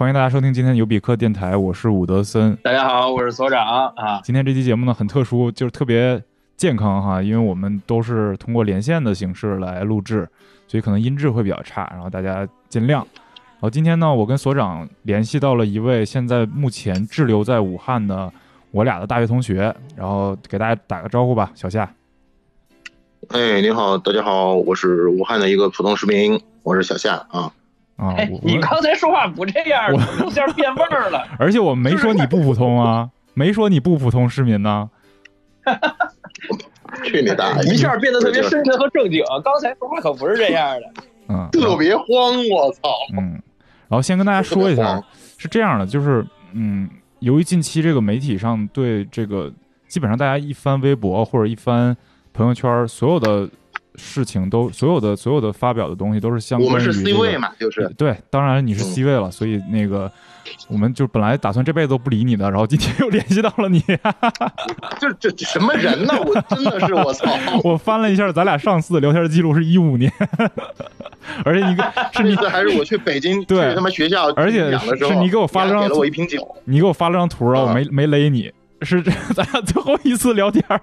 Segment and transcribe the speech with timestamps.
[0.00, 2.56] 欢迎大家收听今天的尤比克电台，我是伍德森。
[2.62, 4.22] 大家好，我是所长啊。
[4.24, 6.18] 今天这期节目呢很特殊，就是特别
[6.56, 10.26] 健康哈，因为我们都是通过连线的形式来录制，
[10.66, 12.92] 所以可能音质会比较差，然后大家见谅。
[12.92, 13.04] 然
[13.60, 18.32] 后今天呢，我跟所长联系到了一位现在目前滞留在武汉的
[18.70, 21.86] 我俩的大学同学，然后给大家打个招呼吧，小夏。
[23.28, 27.52] 哎，你好，大家好，我是武汉的一个普通市民，我是小夏啊。
[28.00, 31.22] 啊，哎，你刚才说话不这样，我一下变味儿了。
[31.38, 34.88] 而且我没说你不普通啊，没说你不普通市民呢。
[37.04, 37.70] 去你大爷！
[37.72, 41.04] 一下变得特别深沉和正经，刚才说话可不是这样的。
[41.28, 42.06] 嗯，特别慌，
[42.50, 42.90] 我操！
[43.16, 43.40] 嗯，
[43.88, 45.00] 然后先跟大家说一下
[45.38, 46.88] 是这样的，就是嗯，
[47.20, 49.52] 由于近期这个媒体上对这个
[49.86, 51.96] 基本上大家一翻微博或者一翻
[52.32, 53.48] 朋友圈，所有的
[54.00, 57.88] 事情都所有的所有的发表的东西都是相我们是 C 位嘛，就是。
[57.96, 58.86] 对，当然你是嗯。
[58.92, 60.10] C 位了，所以那个
[60.68, 63.80] 我们就本来打算这辈子都不理你的，然后今天又联系到了你，
[64.98, 66.14] 这这这什么人呢？
[66.24, 67.30] 我真的是我操！
[67.62, 70.10] 我翻了一下咱俩上次的聊天记录是一五年，
[71.44, 73.68] 而且你跟是你还是我去北京对。
[73.68, 77.74] 去他妈学校而且是你给我发了给了我一瓶酒，你给我发了张图啊，我啊。
[77.74, 78.50] 没没勒你，
[78.82, 80.80] 是这咱俩最后一次聊天儿。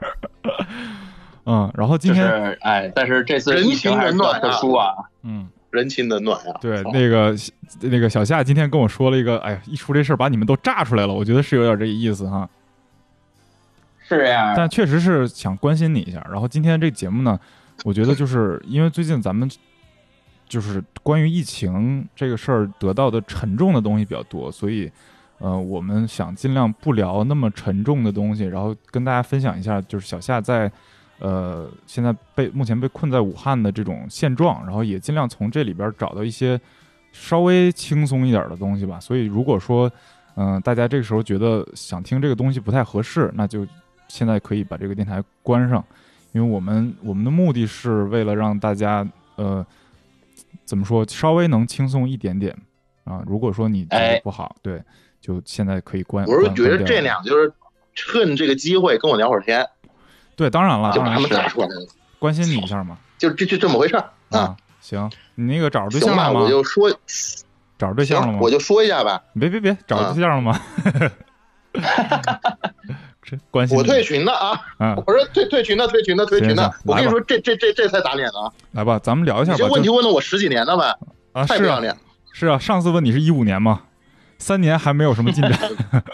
[1.49, 4.93] 嗯，然后今就天，是哎，但是这次人情还是比较特殊啊。
[5.23, 6.59] 嗯，人情冷暖啊！
[6.59, 7.33] 对，那个
[7.79, 12.49] 那个小夏今天跟我说了一个，哎呀，一出这事儿把你们都炸出来了，我觉得是有点这意思哈。
[14.09, 16.21] 是这样，但确实是想关心你一下。
[16.29, 17.39] 然后今天这节目呢，
[17.85, 19.49] 我觉得就是因为最近咱们
[20.49, 24.91] 就是关于疫情这个事儿得到的沉重的东西比较多，所以
[25.39, 30.69] 呃，我们想尽量不聊那么沉重的东西，然后跟大家分享一下，就是小夏在
[31.19, 36.59] 呃现在被目前被困在武汉的这种现状，然后也尽量从这里边找到一些
[37.11, 38.99] 稍微轻松一点的东西吧。
[38.99, 39.91] 所以如果说
[40.39, 43.65] 嗯、大家这个时候觉得想听这个东西不太合适，那就
[44.07, 45.83] 现在可以把这个电台关上，
[46.31, 49.03] 因为我们我们的目的是为了让大家
[49.37, 49.65] 呃
[50.63, 52.55] 怎么说稍微能轻松一点点
[53.03, 53.23] 啊。
[53.25, 54.79] 如果说你觉得不好，对，
[55.19, 56.23] 就现在可以关。
[56.27, 57.51] 我是觉得这俩就是
[57.95, 59.67] 趁这个机会跟我聊会儿天，
[60.37, 61.87] 对，当然了，就把他们当然是炸出来了，
[62.19, 62.97] 关心你一下嘛。
[63.17, 64.39] 就这就这么回事儿啊。
[64.39, 66.47] 啊，行，你那个找着对，象了吗我？
[66.49, 66.89] 就说，
[67.77, 68.39] 找着对象了吗？
[68.41, 69.21] 我就说一下吧。
[69.37, 70.61] 别别别，找着对象了吗？
[73.21, 74.61] 这关心我退群了啊！
[74.77, 78.49] 啊， 我说退退群的，退群的，退群的我跟你说，这这这这才打脸呢！
[78.71, 79.57] 来吧，咱们聊一下吧。
[79.57, 80.97] 你这问题问了我十几年了吧？
[81.33, 81.93] 啊，太不要脸！
[82.31, 83.81] 是啊，上次问你是一五年嘛，
[84.37, 85.59] 三年还没有什么进展。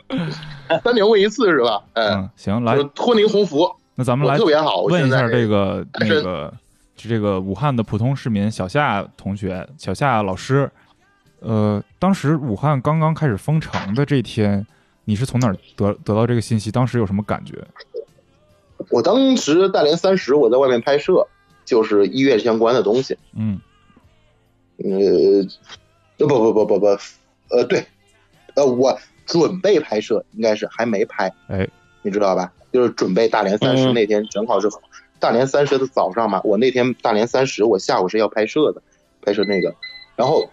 [0.84, 1.84] 三年问一次是吧？
[1.94, 4.82] 嗯，嗯，行，来就是，托您鸿福，我那咱们来特别好。
[4.84, 6.54] 问一下这个那个
[6.96, 10.70] 就这个武汉的普通市民小夏同学，小夏老师，
[11.40, 14.66] 呃，当时武汉刚刚开始封城的这天，
[15.06, 16.72] 你是从哪儿得得到这个信息？
[16.72, 17.56] 当时有什么感觉？
[18.90, 21.26] 我当时大年三十我在外面拍摄，
[21.64, 23.18] 就是医院相关的东西。
[23.36, 23.60] 嗯
[24.78, 25.46] 呃，
[26.18, 26.88] 不不不不不，
[27.50, 27.86] 呃，对，
[28.56, 31.68] 呃，我准备拍摄，应该是还没拍，哎，
[32.02, 32.52] 你知道吧？
[32.74, 34.68] 就是准备大年三十嗯那天，正好是
[35.20, 36.42] 大年三十的早上嘛。
[36.44, 38.82] 我那天大年三十，我下午是要拍摄的，
[39.22, 39.74] 拍摄那个，
[40.16, 40.50] 然后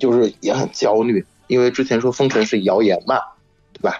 [0.00, 3.20] 就是也很焦虑，因为之前说封城是谣言嘛，
[3.72, 3.96] 对吧？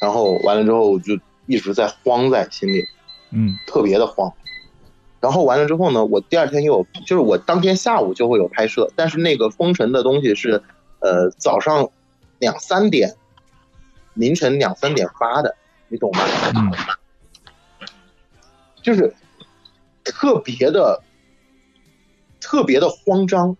[0.00, 2.84] 然后完了之后就一直在慌在心里，
[3.32, 4.30] 嗯特别的慌。
[5.20, 10.62] 然后完了之后呢，我第二天又有，就是我当天下午就会有拍摄，但是那个封城的东西是，
[11.00, 11.88] 呃，早上
[12.38, 13.14] 两三点，
[14.12, 15.56] 凌晨两三点发的，
[15.94, 16.24] 你懂吗？
[16.56, 16.72] 嗯
[18.82, 19.14] 就是
[20.02, 21.00] 特别的，
[22.40, 23.56] 特别的慌张，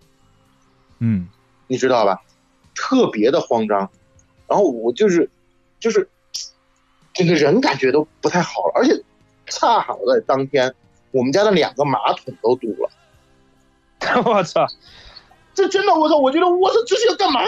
[0.98, 1.28] 嗯
[1.68, 2.20] 你知道吧？
[2.74, 3.88] 特别的慌张，
[4.48, 5.30] 然后我就是，
[5.78, 6.10] 就是
[7.12, 9.00] 整个人感觉都不太好了，而且
[9.46, 10.74] 恰好在当天，
[11.12, 12.90] 我们家的两个马桶都堵了。
[14.26, 14.66] 我操，
[15.54, 16.18] 这真的，我操！
[16.18, 17.40] 我觉得我操，这是要干嘛？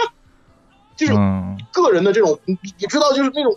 [0.95, 3.55] 就是嗯个人的这种，你你知道，就是那种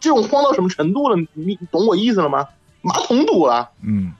[0.00, 1.16] 这种慌到什么程度了？
[1.16, 2.48] 你你懂我意思了吗？
[2.82, 4.14] 马桶堵了，嗯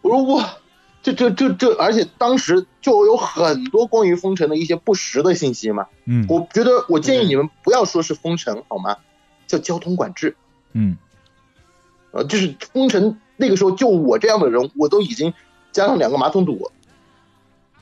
[0.00, 0.56] 我说哇，
[1.02, 5.86] 这这这这，而且当时就有很多关于封城的一些不实的信息嘛。
[6.06, 8.96] 嗯我觉得我建议你们不要说是封城好吗？
[9.46, 10.34] 叫交通管制。
[10.72, 10.96] 嗯
[12.12, 15.32] 呃，就是封城那个时候，就我这样的人，我都已经
[15.72, 16.70] 加上两个马桶堵，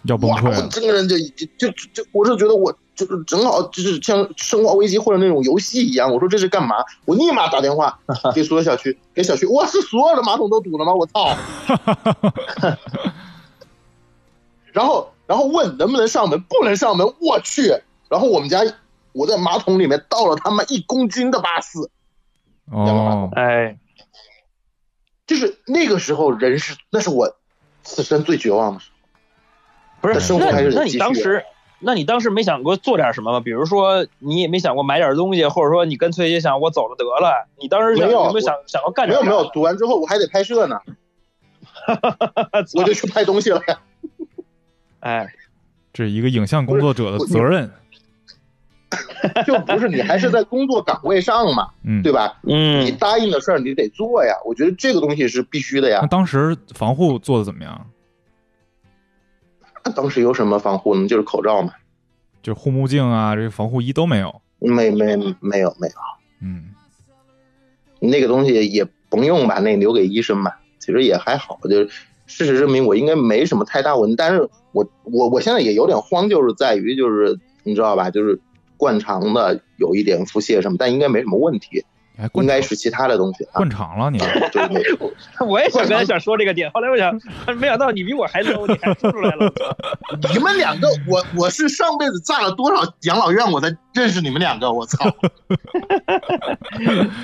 [0.03, 0.69] 要崩溃了。
[0.69, 6.77] 整个人就就就就，我是觉得我就是正好就是像《生化危机》或者那种游戏一样，我说这是干嘛？
[7.05, 7.99] 我立马打电话
[8.35, 10.93] 给所有小区，给小区，哇，是所有的马桶都堵了吗？
[10.95, 11.37] 我操！
[14.73, 17.75] 然后然后问能不能上门，不能上门，我去！
[18.09, 18.61] 然后我们家
[19.13, 21.91] 我在马桶里面倒了他妈一公斤的八四，
[22.71, 23.79] 哦，哎，
[25.27, 27.37] 就是那个时候人是那是我
[27.83, 28.97] 此生最绝望的时候。
[30.01, 31.45] 不是那，生活那那你当时，
[31.81, 33.41] 那你当时没想过做点什么吗？
[33.41, 37.49] 比如说，你也没想过买点东西，或者说你跟崔姐想我走了得了。
[37.59, 40.79] 你当时没有有没有想想要干点啥没有没有，读完之后我还得拍摄呢，
[42.77, 43.79] 我就去拍东西了呀。
[45.01, 45.27] 哎，
[45.93, 47.71] 这是一个影像工作者的责任。
[49.47, 52.39] 就不是你还是在工作岗位上嘛， 嗯，对吧？
[52.43, 56.09] 你嗯，答应的事儿你得做呀，我觉得这个东西是必须的呀那呀。
[56.11, 57.87] 当时防护做的怎么样？
[59.91, 61.07] 当时有什么防护呢？
[61.07, 61.73] 就是口罩嘛，
[62.43, 64.41] 就是护目镜啊，这个防护衣都没有。
[64.63, 65.95] 没没没有没有，
[66.43, 66.75] 嗯，
[67.99, 71.59] 那个东西也甭用吧，那留给医生吧，其实也还好。
[71.65, 71.89] 就是
[72.27, 78.39] 事实证明我应该没什么太大问题，但是我我我现在也有点慌，就是在于就是你知道吧，就是
[78.77, 81.85] 灌肠的有一点腹泻什么，但应该没什么问题，
[82.35, 83.53] 应该是其他的东西啊。
[83.55, 84.19] 灌肠了你？
[85.47, 87.15] 我也想刚才想说这个点，后来我想，
[87.57, 89.53] 没想到你比我还 low，你还说出来了。
[90.33, 95.05] 你们两个，我我是上辈子炸了多少养老院，我才认识你们两个，我操！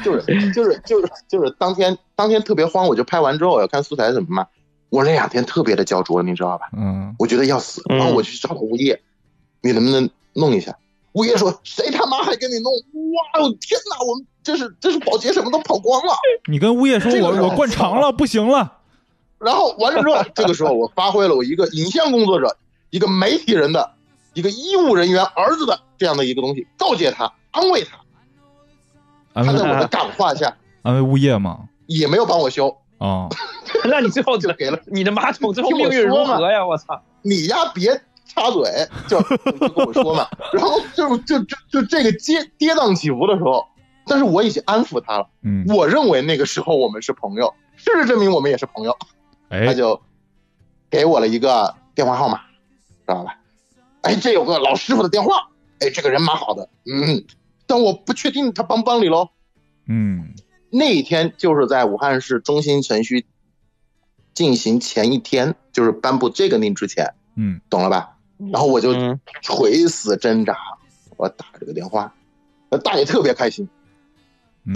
[0.04, 4.46] 就是就是就是就是当天当天特别慌，我就拍完之后我要看素材怎么嘛，
[4.90, 6.66] 我那两天特别的焦灼，你知道吧？
[6.76, 9.00] 嗯，我觉得要死，嗯然后我去找到物业，
[9.62, 10.76] 你能不能弄一下？
[11.12, 12.70] 物业说谁他妈还给你弄？
[12.72, 16.12] 哇哦天哪，我们这是这是保洁什么都跑光了。
[16.48, 18.74] 你跟物业说我我灌肠了，不行了。
[19.38, 22.56] 然后完了之后，这个时候我发挥了我一个影像工作者、
[22.90, 23.90] 一个媒体人的、
[24.34, 27.98] 一个医务人员儿子的这样的一个东西，告诫他、安慰他。
[29.32, 31.68] 安慰他在我的感化下，安慰物业嘛？
[31.86, 32.68] 也没有帮我修，
[32.98, 33.28] 啊，
[33.84, 36.64] 那你最后就给了 你的马桶最后 命运如何呀？
[36.64, 37.02] 我操！
[37.22, 38.62] 你呀，别插嘴，
[39.08, 40.28] 就就跟我说嘛。
[40.52, 43.66] 然后就就就就这个跌跌宕起伏的时候，
[44.06, 45.28] 但是我已经安抚他了。
[45.42, 48.96] 嗯，我认为那个时候我们是朋友，事实证明我们也是朋友。
[49.50, 50.00] 他哎，就
[50.88, 53.38] 给我了一个电话号码，知道吧？
[54.02, 55.48] 哎，这有个老师傅的电话，
[55.80, 57.24] 哎，这个人蛮好的，嗯，
[57.66, 59.28] 但我不确定他帮不帮你喽。
[59.88, 60.34] 嗯，
[60.70, 63.26] 那一天就是在武汉市中心城区
[64.34, 68.16] 进行前一天，就是颁布这个令之前，嗯，懂了吧？
[68.52, 70.56] 然后我就嗯垂死挣扎，
[71.16, 72.12] 我打这个电话，
[72.70, 73.68] 那大爷特别开心，
[74.66, 74.74] 嗯，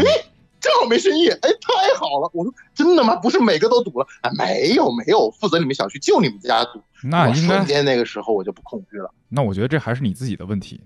[0.60, 2.30] 正好没生意，哎，太好了！
[2.32, 3.16] 我说真的吗？
[3.16, 4.06] 不是每个都堵了？
[4.22, 6.82] 啊，没有没有，负责你们小区就你们家堵。
[7.02, 9.12] 那应该瞬，间那个时候我就不恐惧了。
[9.28, 10.80] 那我觉得这还是你自己的问题。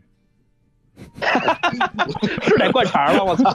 [2.43, 3.53] 是 得灌肠了，我操！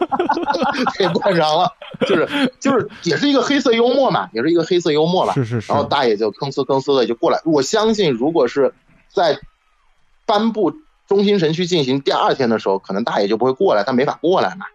[0.97, 1.71] 给灌上了，
[2.05, 5.33] 就是就是也是一个黑色幽默嘛，也是一个黑色幽默吧。
[5.33, 7.39] 是是是然，后大爷就吭哧吭哧的就过来。
[7.45, 8.73] 我相信，如果是
[9.13, 9.39] 在
[10.25, 10.73] 颁布
[11.07, 14.65] 中心城区进行第二天的时候，可能大爷就不会过来，他没法过来嘛，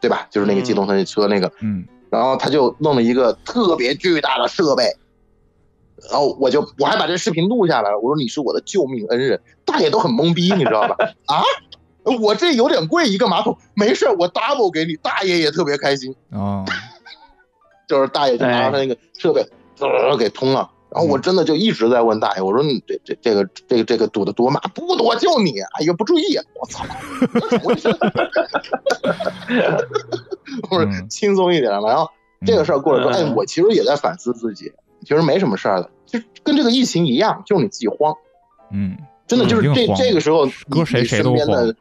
[0.00, 0.26] 对吧？
[0.30, 4.84] 就是那个机动车车那个，嗯然后他就弄了一个特别巨大的设备，
[6.10, 7.98] 然后我就我还把这视频录下来了。
[7.98, 10.96] 我说你是我的救命恩人，大爷都很懵逼，你知道吧？
[11.26, 11.42] 啊，
[12.20, 14.94] 我这有点贵一个马桶，没事我 double 给你。
[14.96, 16.64] 大爷也特别开心，哦，
[17.88, 19.44] 就是大爷就拿着他那个设备，
[19.76, 20.70] 嘚给通了。
[20.96, 24.58] 然后我真的就一直在问大爷，我说你这这这个这个这个堵的多吗？
[24.74, 26.86] 不多，就你，哎呀不注意，我操，
[27.50, 27.92] 怎么回事？
[30.70, 31.90] 不是嗯轻松一点嘛。
[31.90, 32.08] 然后
[32.46, 34.72] 这个事儿过了之后，嗯哎，我其实也在反思自己，
[35.02, 38.16] 其实没什么事儿的，就跟这个疫情一样，就是你自己慌，
[38.72, 41.74] 嗯，真的就是这这个时候，搁谁你谁都身边的慌。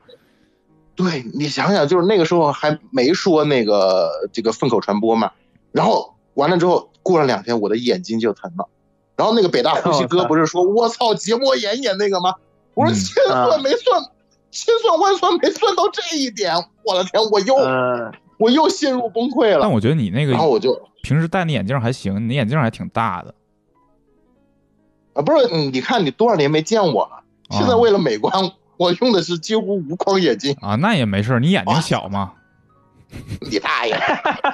[0.98, 5.32] 对你想想，就是那个时候还没说那个这个粪口传播嘛，
[5.72, 8.68] 然后完了之后，过了两天我的眼睛就疼了，
[9.16, 12.34] 然后那个北大呼吸 哥不是说我操结膜炎演那个吗？
[12.74, 14.04] 我说嗯千算没算，
[14.52, 16.54] 千算万算没算到这一点，
[16.84, 23.34] 我的天，我又嗯，我又陷入崩溃了，但我觉得你那个然后我就平时戴那眼镜还行，你眼镜还挺大的。
[25.14, 30.54] 啊不是你看你多少年没见我了，啊现在为了美观，我用的是几乎无框眼镜。
[30.62, 32.34] 啊，那也没事，你眼睛小嘛。
[33.42, 33.96] 你大爷！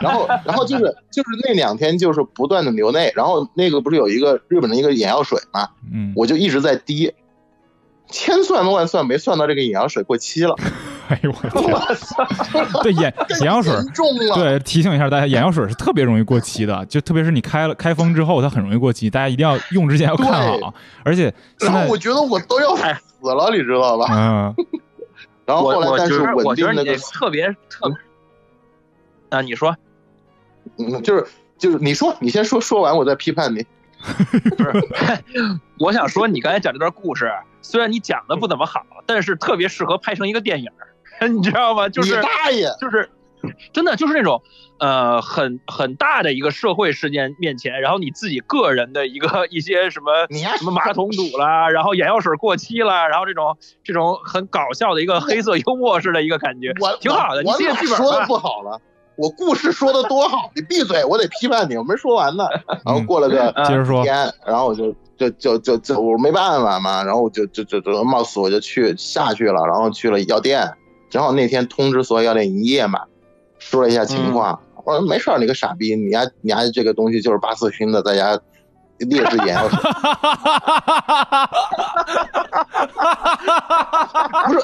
[0.02, 7.14] 然后，然后就是就是那两天就是不断的流泪，然后那个不是有一个日本的一个眼药水嘛，嗯，我就一直在滴，
[8.10, 10.56] 千算万算没算到这个眼药水过期了，
[11.10, 11.74] 哎呦我的天！
[11.74, 14.36] 我 操，对眼眼药水重了。
[14.36, 20.74] 对，提醒一下大家，眼药水是特别容易过期的，就特别是你开了开封之后，它很容易过期，大家一定要用之前要看好。
[21.04, 22.84] 而且现在然后我，觉得我都要死
[23.24, 24.06] 了，你知道吧？
[24.10, 24.56] 嗯，
[25.46, 27.98] 然后后来但是我觉得我稳觉得你这定那个，特别特别
[29.32, 29.76] 啊，你说
[30.78, 31.26] 嗯，就是
[31.58, 33.66] 就是你说你先说说完，我再批判你。
[34.58, 34.86] 不是？
[35.80, 40.70] 我想说，你刚才讲这段故事，虽然你讲的不怎么好，但是特别适合拍成一个电影，
[41.34, 41.88] 你知道吗？
[41.90, 42.68] 就是大爷！
[42.80, 43.10] 就是
[43.74, 44.42] 真的就是那种
[44.80, 57.44] 呃很很大的一个社会事件面前，然后你自己个人的一个一些什么你什么马桶堵啦，然后眼药水过期啦，然后这种这种很搞笑的一个黑色幽默式的一个感觉，我挺好的。
[57.44, 58.26] 你我哪写剧本说的。
[58.26, 58.82] 不好了？
[59.22, 62.44] 我故事说的多好，你闭嘴，我得批判你，我没说完呢。
[62.84, 70.68] 然后过了个嗯接着说，天，然后我就就就就就我没办法嘛，然后我就就就就冒死我就去下去了，然后去了药店，
[71.08, 73.02] 正好那天通知所有药店营业嘛，
[73.60, 78.40] 说了一下情况，我说没事儿，你个傻逼，你家你家这个东西就是八四熏的，在家
[78.98, 79.78] 劣质眼药水，
[84.48, 84.60] 不是，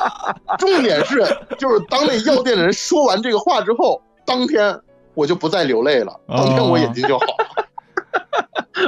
[0.57, 1.17] 重点是
[1.59, 4.79] 就是当那药店的人说完这个话之后，当天
[5.13, 7.65] 我就不再流泪了，当天我眼睛就好了。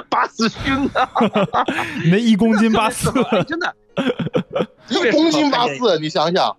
[0.10, 1.10] 八四熏的，
[2.04, 3.74] 你那一公斤八四，哎真的
[4.90, 6.58] 一公斤八四，你想想，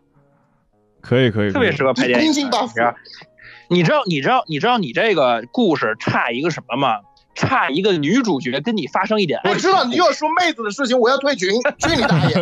[1.01, 2.23] 可以可以，特别适合拍电影。
[2.23, 2.81] 一公斤八四，
[3.69, 7.01] 你知道，你知道，你知道你这个故事差一个什么吗？
[7.41, 9.51] 差一个女主角跟你发生一点爱。
[9.51, 11.49] 我知道你又要说妹子的事情，我要退群，
[11.81, 12.35] 去你大爷！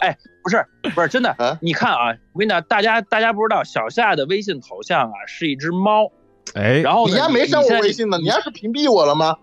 [0.00, 0.64] 哎不是
[0.94, 6.10] 不是真的啊，你看啊，我跟你讲，大家大家不知道，小夏的微信头像啊是一只猫，
[6.54, 9.36] 哎，然后你丫没删我微信呢，你丫是屏蔽我了吗？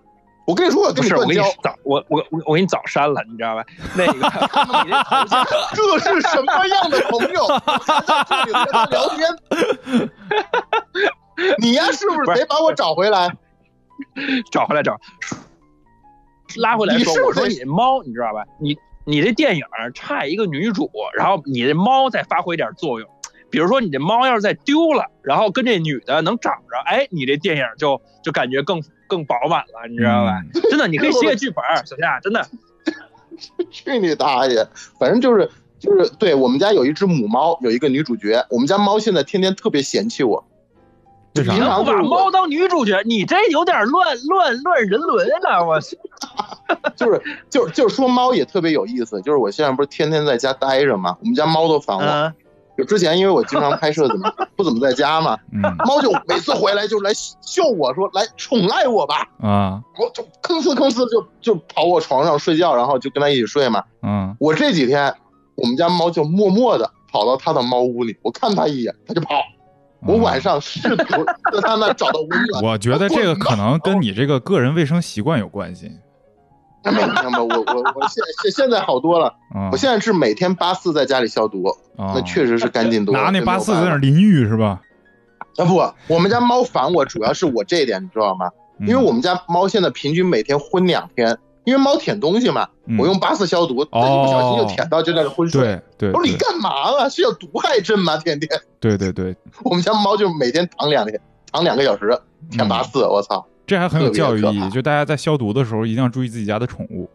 [0.45, 3.65] 我跟你说，我跟不是我跟你断交，早我我我我给你早删了，你知道吧？
[3.95, 4.13] 那个
[4.85, 7.45] 你这头像， 这是什么样的朋友？
[7.45, 9.27] 我还在这里跟他聊天，
[11.59, 13.27] 你丫是不是得把我找回来？
[14.51, 14.99] 找回来找，
[16.57, 18.45] 拉回来说，你是不是我说你这猫，你知道吧？
[18.59, 23.09] 你你这电影差一个女主，然后你这猫再发挥点作用。
[23.51, 30.41] 比如说你这猫要是再丢了，然后跟这女的能找着，哎，你这电影就就感觉更更饱满了，你知道吧？
[30.53, 32.45] 嗯真的，你可以 写个剧本，小夏，真的。
[33.69, 34.65] 去你大爷！
[34.97, 38.45] 反正就是就是，对我们家有一只母猫，有一个女主角。
[38.49, 40.45] 我们家猫现在天天特别嫌弃我，
[41.35, 43.01] 你平常能不把猫当女主角？
[43.05, 45.65] 你这有点乱乱乱人伦了！
[45.65, 45.97] 我 去，
[46.95, 49.21] 就是就是就是说猫也特别有意思。
[49.21, 52.03] 就是我现在不是天天在家待着嘛，我们家猫都烦我。
[52.03, 52.33] 嗯，
[52.77, 63.83] 就之前因为我经常拍摄，怎么不怎么在家嘛，嗯猫就每次回来就来笑我说来宠爱我吧，啊我就吭哧吭哧就就跑我床上睡觉，然后就跟它一起睡嘛。
[64.01, 65.13] 嗯，我这几天
[65.55, 69.35] 我们家猫就默默的跑到它的猫屋里，我看它一眼它就跑。
[70.07, 72.63] 我晚上试图 在他那找到温暖。
[72.63, 75.91] 我觉得这个可能跟你这个个人卫生习惯有关系。
[76.85, 83.23] 没有没有没有，我我我现现现在好多了，啊我现在是每天八四在家里消毒，啊那确实是干净多了。
[83.23, 84.79] 拿那八四在那淋浴是吧？
[85.57, 88.47] 法啊不，我们家猫烦我主要是我这一点，你知道吗？
[88.79, 91.35] 嗯因为我们家猫现在平均每天昏两天，
[91.65, 95.61] 因为猫舔东西嘛，嗯我用八四消毒，它一不小心就舔到，就在那昏睡。
[95.61, 97.09] 对对我说你干嘛了？
[97.09, 98.17] 是要毒害朕吗？
[98.17, 101.19] 天天，对对对， 我们家猫就每天躺两天，
[101.51, 102.17] 躺两个小时，
[102.51, 103.45] 舔八四，我操！
[103.67, 104.69] 这还很有教育意义。
[104.69, 107.09] 就大家在消毒的时候一定要注意自己家的宠物，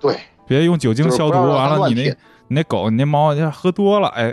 [0.00, 2.14] 对，别用酒精消毒，完了你那你
[2.46, 4.32] 那狗你那猫要喝多了，哎，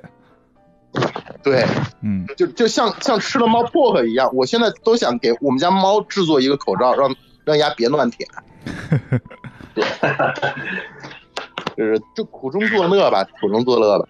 [1.42, 1.66] 对，
[2.04, 8.30] 嗯，就就像像吃了猫薄荷一样，我现在都想给我们家猫制作一个口罩，让让丫别乱舔。
[11.78, 14.08] 就是就苦中作乐吧，苦中作乐吧。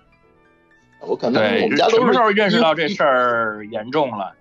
[1.02, 4.34] 我可能，我们家都是什么时候认识到这事儿严重了？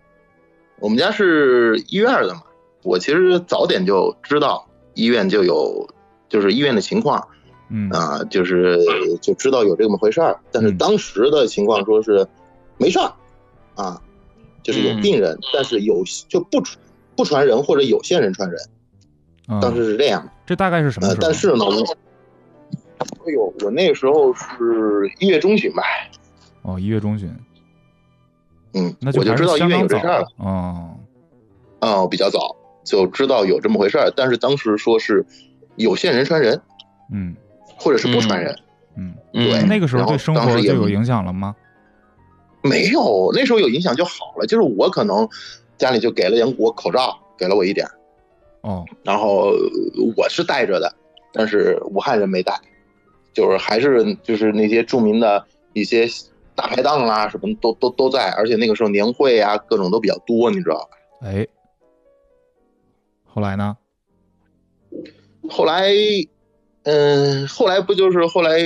[0.78, 2.42] 我们家是医院的嘛，
[2.82, 5.88] 我其实早点就知道医院就有，
[6.28, 7.26] 就是医院的情况
[7.68, 8.78] 嗯啊、就是
[9.20, 10.38] 就知道有这么回事儿。
[10.52, 12.24] 但是嗯当时的情况说是
[12.78, 13.12] 没事儿
[13.74, 14.00] 啊，
[14.62, 16.78] 就是有嗯病人，但是有就不传
[17.16, 18.70] 不传人或者有些人传人，啊
[19.60, 20.28] 当时是这样。
[20.44, 21.22] 这大概是什么呃，时候？
[21.22, 21.96] 但是呢，我
[23.26, 25.82] 哎呦，我那个时候是一月中旬吧，
[26.62, 27.34] 哦，一月中旬，
[28.74, 30.26] 嗯，那就我就知道医院有这事儿了。
[30.38, 30.96] 哦，
[31.80, 35.24] 哦、比较早就知道有这么回事儿，但是当时说是
[35.76, 36.60] 有些人传人，
[37.12, 37.34] 嗯
[37.78, 38.56] 或者是不传人，
[38.96, 41.54] 嗯，对那个时候对生活就有影响了吗？
[42.62, 44.46] 没有，那时候有影响就好了。
[44.46, 45.28] 就是我可能
[45.76, 47.86] 家里就给了点我口罩，给了我一点，
[48.66, 49.52] 哦，然后
[50.16, 50.92] 我是带着的，
[51.32, 52.52] 但是武汉人没带，
[53.32, 56.08] 就是还是就是那些著名的一些
[56.56, 60.88] 大排档啦，什么都都都在，而且那个时候年会啊，各种都比较多，你知道
[61.20, 61.28] 吧？
[61.28, 61.46] 哎，
[63.24, 63.76] 后来呢？
[65.48, 65.84] 后来，
[66.82, 68.58] 嗯，后来不就是后来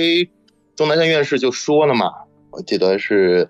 [0.75, 2.11] 钟南山院士就说了嘛，
[2.49, 3.47] 我记得是，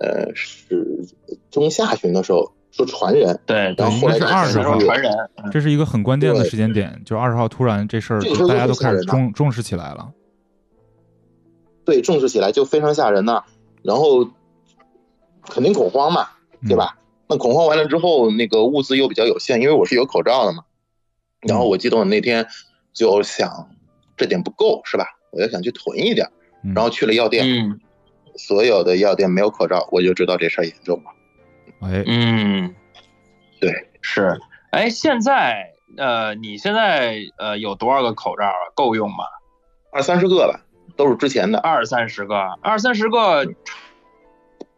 [0.00, 1.04] 呃，是
[1.50, 5.10] 中下旬的时候说传人，对，然后后来应该是二十号传人，
[5.50, 10.12] 这是一个很关键的时间点，就二十号突然这事儿，这个时候大家都开始重重视起来了。
[11.86, 13.44] 对，重视起来就非常吓人呐、
[13.82, 14.28] 然后
[15.48, 16.28] 肯定恐慌嘛，
[16.60, 16.98] 嗯对吧？
[17.28, 20.64] 那恐慌完了之后，那个物资又比较有限，因为我是有口罩的嘛。
[21.40, 22.46] 然后我记得我那天
[22.92, 23.70] 就想，
[24.18, 25.06] 这点不够是吧？
[25.30, 26.28] 我就想去囤一点，
[26.62, 26.74] 嗯？
[26.74, 27.80] 然后去了药店，嗯
[28.36, 31.10] 所有的药店没有口罩，我就知道这事儿严重了。
[31.80, 32.74] 哎，嗯，
[33.60, 34.38] 对，是。
[34.70, 38.52] 哎，现在呃，你现在呃有多少个口罩啊？
[38.74, 39.24] 够用吗？
[39.92, 40.60] 二三十个吧，
[40.96, 41.58] 都是之前的。
[41.58, 43.46] 二三十个，二三十个，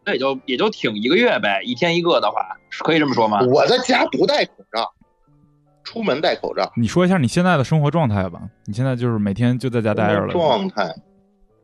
[0.05, 3.41] 那也就也就挺一个月呗，一天一个的话，是可以这么说吗？
[3.41, 4.93] 我在家不戴口罩，
[5.83, 6.71] 出门戴口罩。
[6.77, 8.41] 你说一下你现在的生活状态吧。
[8.65, 10.83] 你现在就是每天就在家待着了，状态，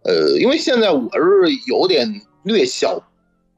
[0.03, 2.07] 呃，因为现在我是有点
[2.43, 3.01] 略小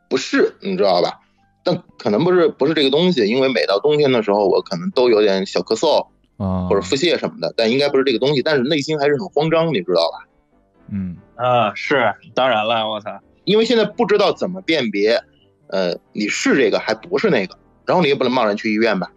[0.07, 1.21] 不适，你知道吧？
[1.67, 6.07] 但可能不是不是这个东西，因为每到冬天的时候，我可能都有点小咳嗽
[6.37, 10.25] 啊，或者腹泻什么的，但应该不是这个东西，但是内心还是很慌张，你知道吧？
[10.89, 11.17] 嗯。
[11.35, 15.21] 啊，是，当然了，我操，因为现在不知道怎么辨别，
[15.67, 19.11] 呃，你是这个还不是那个，然后你也不能贸然去医院吧，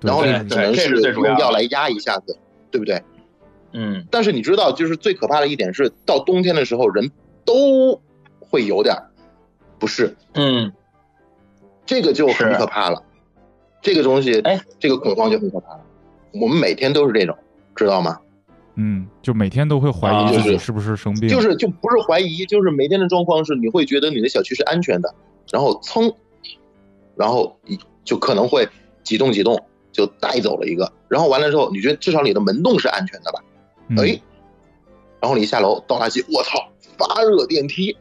[0.00, 2.38] 然后你对只能是用药来压一下子，
[2.70, 3.02] 对不对？
[3.72, 4.06] 嗯。
[4.10, 7.10] 但是你知道，就是最可怕的一点是，到冬天的时候，人
[7.44, 8.00] 都
[8.40, 8.96] 会有点
[9.78, 10.72] 不适，嗯，
[11.92, 13.02] 这个就很可怕了。
[13.82, 15.80] 这个东西，哎，这个恐慌就很可怕了。
[16.32, 17.36] 我们每天都是这种，
[17.76, 18.18] 知道吗？
[18.76, 25.14] 嗯，就每天都会怀啊疑自就是己是不是生病，就是就不是怀疑，就是每天的状况是，你会觉得你的小区是安全的，
[25.52, 26.14] 然后噌，
[27.14, 28.66] 然后你就可能会
[29.02, 29.62] 几栋几栋
[29.92, 33.40] 就带走了一个，然后完了之后，你觉得至少你的门洞是安全的吧？
[33.88, 34.18] 嗯哎，
[35.20, 37.94] 然后你一下楼倒垃圾，我操，发热电梯，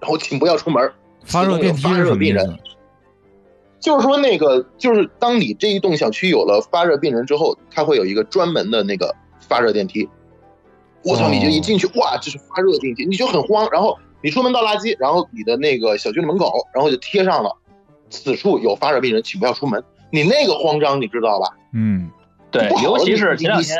[0.00, 0.90] 然后请不要出门。
[1.24, 2.58] 发热电梯发是什么意热病人思？
[3.86, 10.08] 就是说那个，就是当你这一栋小区有了发热病人之后，它会有一个专门的那个发热电梯。
[11.04, 13.68] 我操，哦你就一进去，哇，这是发热电梯，你就很慌。
[13.70, 17.56] 然后你出门倒垃圾，然后你的那个小区的门口，然后就贴上了
[18.10, 19.80] 此处有发热病人，请不要出门。
[20.10, 21.56] 你那个慌张，你知道吧？
[21.72, 22.10] 嗯
[22.50, 23.76] 对尤其是前两你天，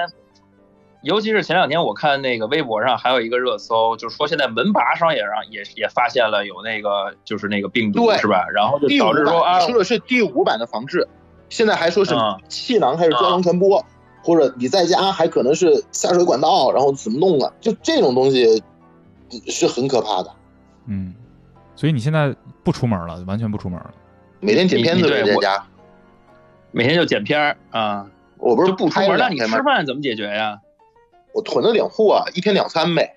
[1.02, 8.46] 尤其是前两天，我看那个微博上还有一个热搜，就是说现在门把上也让也也发现了有那个就是那个病毒对是吧？
[8.52, 11.06] 然后就第五导致说啊版，说的是第五版的防治，
[11.48, 13.84] 现在还说是嗯气囊还是胶囊传播，
[14.22, 17.52] 或者你在家还可能是下水管道，然后怎么弄啊？
[17.60, 18.62] 就这种东西
[19.46, 20.30] 是很可怕的。
[20.86, 21.14] 嗯，
[21.76, 23.90] 所以你现在不出门了，完全不出门了。
[24.40, 25.64] 每天剪片子在家，
[26.72, 28.06] 每天就剪片儿啊，
[28.38, 29.62] 我不是就不出门，那你吃？
[29.62, 30.58] 饭怎么解决呀？
[31.36, 33.14] 我囤了点货，一天两餐呗，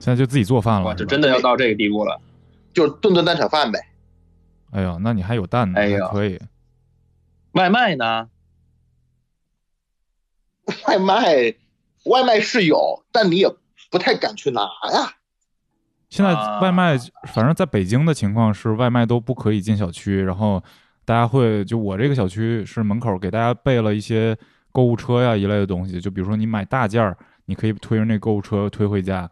[0.00, 2.20] 现在就自己做饭了，哇，这是吧真的要到这个地步了。
[2.72, 3.78] 就是顿顿蛋炒饭呗。
[4.72, 6.40] 哎呀，那你还有蛋呢，哎呀还可以。
[7.52, 8.28] 外卖呢？
[10.88, 11.54] 外卖，
[12.06, 13.48] 外卖是有，但你也
[13.92, 15.14] 不太敢去拿呀。
[16.10, 16.98] 现在啊外卖，
[17.32, 20.60] 反正在北京的情况是外卖都不可以进小区，然后
[21.04, 24.36] 大家会就我这个小区是门口给大家备了一些
[24.74, 29.30] 购物车呀一类的东西，就比如说你买大件儿，你可以推着那购物车推回家，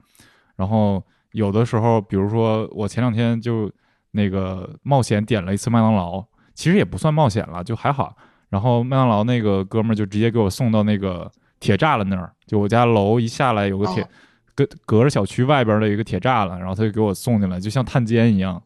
[0.55, 1.03] 然后
[1.33, 3.69] 有的时候，比如说我前两天就
[4.13, 6.25] 那个冒险点了一次麦当劳，
[6.55, 8.17] 其实也不算冒险了，就还好。
[8.51, 11.29] 然后麦当劳那个哥们儿就直接给我送到那个
[11.59, 14.09] 铁栅栏那儿，就我家楼一下来有个铁哦，
[14.55, 18.63] 隔隔着小区外边的一个铁栅栏，然后他就给我送进来，就像探监一样。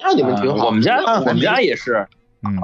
[0.00, 0.56] 那你们挺好。
[0.56, 2.08] 啊我们家我们家也是，
[2.46, 2.56] 嗯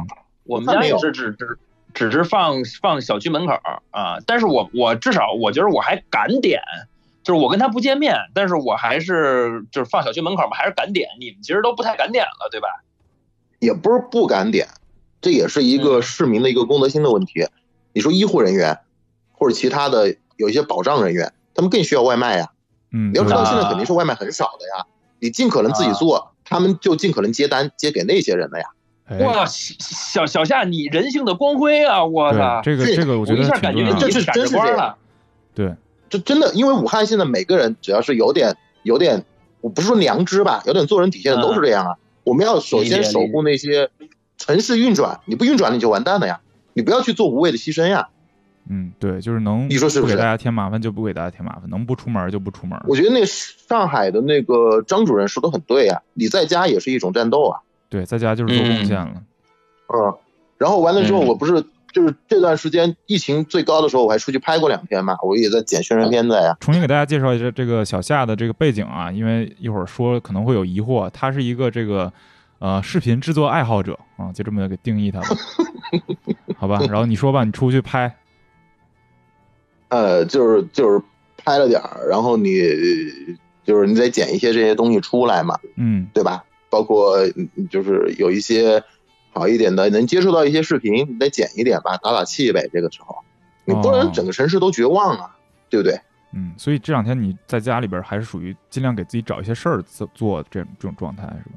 [0.45, 1.59] 我们家也是只只
[1.95, 3.55] 只是放放小区门口
[3.93, 6.61] 啊，但是我我至少我觉得我还敢点，
[7.23, 11.09] 就是我跟他不见面，但是我还是就是放小区门口嘛，还是敢点。
[11.21, 12.67] 你们其实都不太敢点了，对吧？
[13.61, 14.69] 也不是不敢点，
[15.23, 17.47] 这也是一嗯个市民的一个公德心的问题。
[17.93, 18.81] 你说医护人员
[19.33, 22.51] 或者其他的有一些保障人员，他们更需要外卖呀。
[22.91, 24.87] 嗯，你要知道现在肯定是外卖很少的呀，
[25.21, 28.67] 你尽可能自己做，他们就尽可能接单接给那些人的呀。
[29.07, 32.05] 哎哇，小小夏，你人性的光辉啊！
[32.05, 34.13] 我操，这个这这个我觉得一下感觉挺重要的。
[34.13, 34.97] 这是闪着真是这样光了。
[35.55, 35.75] 对，
[36.09, 39.23] 这真的，因为武汉现在每个人只要是有点有点，
[39.61, 41.97] 我不是说良知吧，有点做人底线的嗯都是这样啊。
[42.25, 43.91] 我们要首先守护那些
[44.39, 46.41] 城市运转，你不运转你就完蛋了呀，
[46.73, 48.09] 你不要去做无谓的牺牲呀。
[48.71, 52.81] 嗯，对，就是能你说是不是不给大家添麻烦就不给大家添麻烦，能不出门就不出门。
[52.89, 57.61] 我觉得那上海的那个张主任说的很对呀，你在家也是一种战斗啊。
[57.89, 59.15] 对，在家就是做贡献了。
[59.89, 60.15] 嗯，
[60.59, 66.57] 然后完了之后，嗯我不是就是这段时间疫情最高的时候，我还出去拍过两天嘛，我也在剪宣传片在呀。
[66.61, 72.13] 重新给大家介绍一下这个小夏的这个背景啊，因为一会儿说可能会有疑惑，他是一个这个
[72.59, 75.29] 呃视频制作爱好者啊，就这么给定义他吧，
[76.59, 76.81] 好吧？
[76.89, 78.17] 然后你说吧，你出去拍，
[79.89, 81.01] 呃，就是就是
[81.37, 82.59] 拍了点儿，然后你
[83.65, 86.43] 就是你得剪一些这些东西出来嘛，嗯对吧？
[86.75, 88.83] 包括嗯就是有一些
[89.33, 92.69] 好一点的，能接触到一些视频，你再剪一点吧，打打气呗。
[92.73, 93.17] 这个时候，
[93.65, 95.37] 你不哦然整个城市都绝望啊，
[95.71, 95.97] 对不对？
[96.33, 101.57] 嗯，所以这两天你在家里边还是属于尽量给自己找一些事儿做做这种这种状态是吧？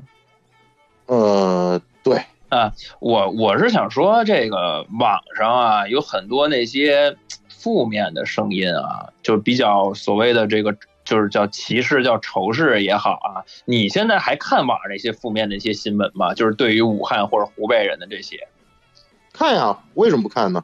[1.08, 7.18] 呃，对啊，我我是想说，这个网上啊有很多那些
[7.50, 13.48] 负面的声音啊，就比较所谓的这个，就是叫歧视、叫仇视也好啊。
[13.64, 16.34] 你现在还看网上那些负面的一些新闻吗？
[16.34, 18.48] 就是对于武汉或者湖北人的这些，
[19.32, 20.64] 看呀，为什么不看呢？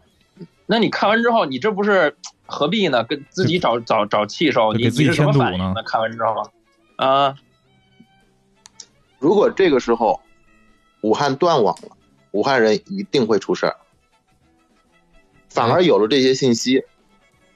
[0.65, 3.03] 那你看完之后，你这不是何必呢？
[3.03, 5.81] 跟自己找找找气受，你自己你是什么反应呢？
[5.85, 6.51] 看完之后，
[6.97, 7.35] 啊，
[9.19, 10.21] 如果这个时候
[11.01, 11.95] 武汉断网了，
[12.31, 13.77] 武汉人一定会出事儿。
[15.49, 16.83] 反而有了这些信息，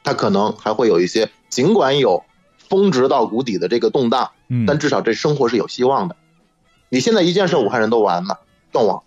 [0.03, 2.23] 他可能还会有一些，尽管有
[2.69, 6.15] 峰值到谷底的这个动荡，嗯，但至少这生活是有希望的。
[6.89, 8.39] 你现在一件事，武汉人都完了，
[8.71, 9.03] 断网，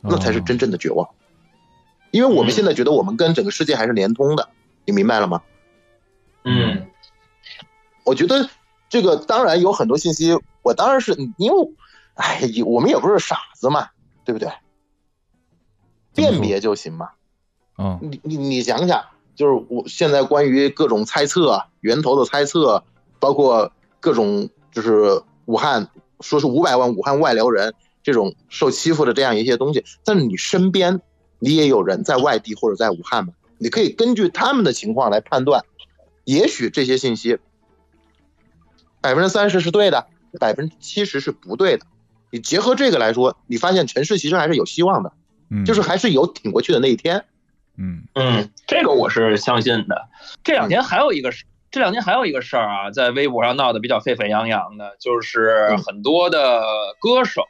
[0.00, 1.08] 那才是真正的绝望。
[2.10, 4.50] 因为我们现在觉得我们跟整个世界还是连通的，
[4.84, 5.42] 你明白了吗？
[6.44, 6.88] 嗯
[8.04, 8.50] 我觉得
[8.88, 11.70] 这个当然有很多信息，我当然是因为，
[12.14, 13.90] 哎，我们也不是傻子嘛，
[14.24, 14.50] 对不对？
[16.14, 17.10] 辨别就行嘛。
[17.78, 19.04] 嗯你你你想想，
[19.34, 22.84] 就是我现在关于各种猜测、源头的猜测，
[23.18, 25.88] 包括各种就是武汉
[26.20, 31.00] 说是五百万武汉外流人这种受欺负的这样一些东西，但是你身边
[31.38, 35.64] 你也有人在外地或者在武汉嘛，你可以根据他们的情况来判断，
[36.24, 37.38] 也许这些信息
[39.00, 40.06] 百分之三十是对的，
[40.38, 41.86] 百分之七十是不对的。
[42.30, 45.12] 你结合这个来说，你发现城市其实还是有希望的，
[45.50, 47.24] 嗯，就是还是有挺过去的那一天。
[47.78, 50.08] 嗯嗯，这个我是相信的。
[50.44, 56.62] 这两天还有一个事，这两天还有一个事儿啊，在微博上闹得比较沸沸扬扬的，就是很多的
[57.00, 57.42] 歌手、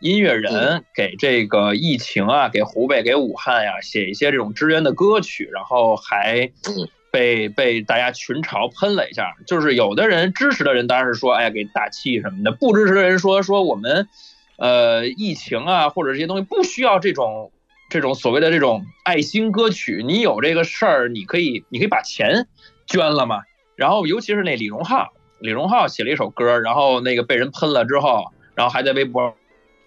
[0.00, 9.32] 音乐人给这个疫情啊，给湖北、给武汉呀、写一些这种支援的歌曲，然后还嗯被被大家群嘲喷了一下。
[9.46, 14.08] 就是有的人支持的人当然是说，哎呀，给打气什么的；不支持的人说说我们，
[14.56, 17.52] 呃，疫情啊或者这些东西不需要这种。
[17.92, 22.48] 这种所谓的这种爱心歌曲，你有这个事儿，你可以你可以把钱
[22.86, 23.42] 捐了嘛。
[23.76, 29.34] 然后尤其是那李荣浩，李荣浩写了一首歌，然后那个被人喷了之后，然后还在微博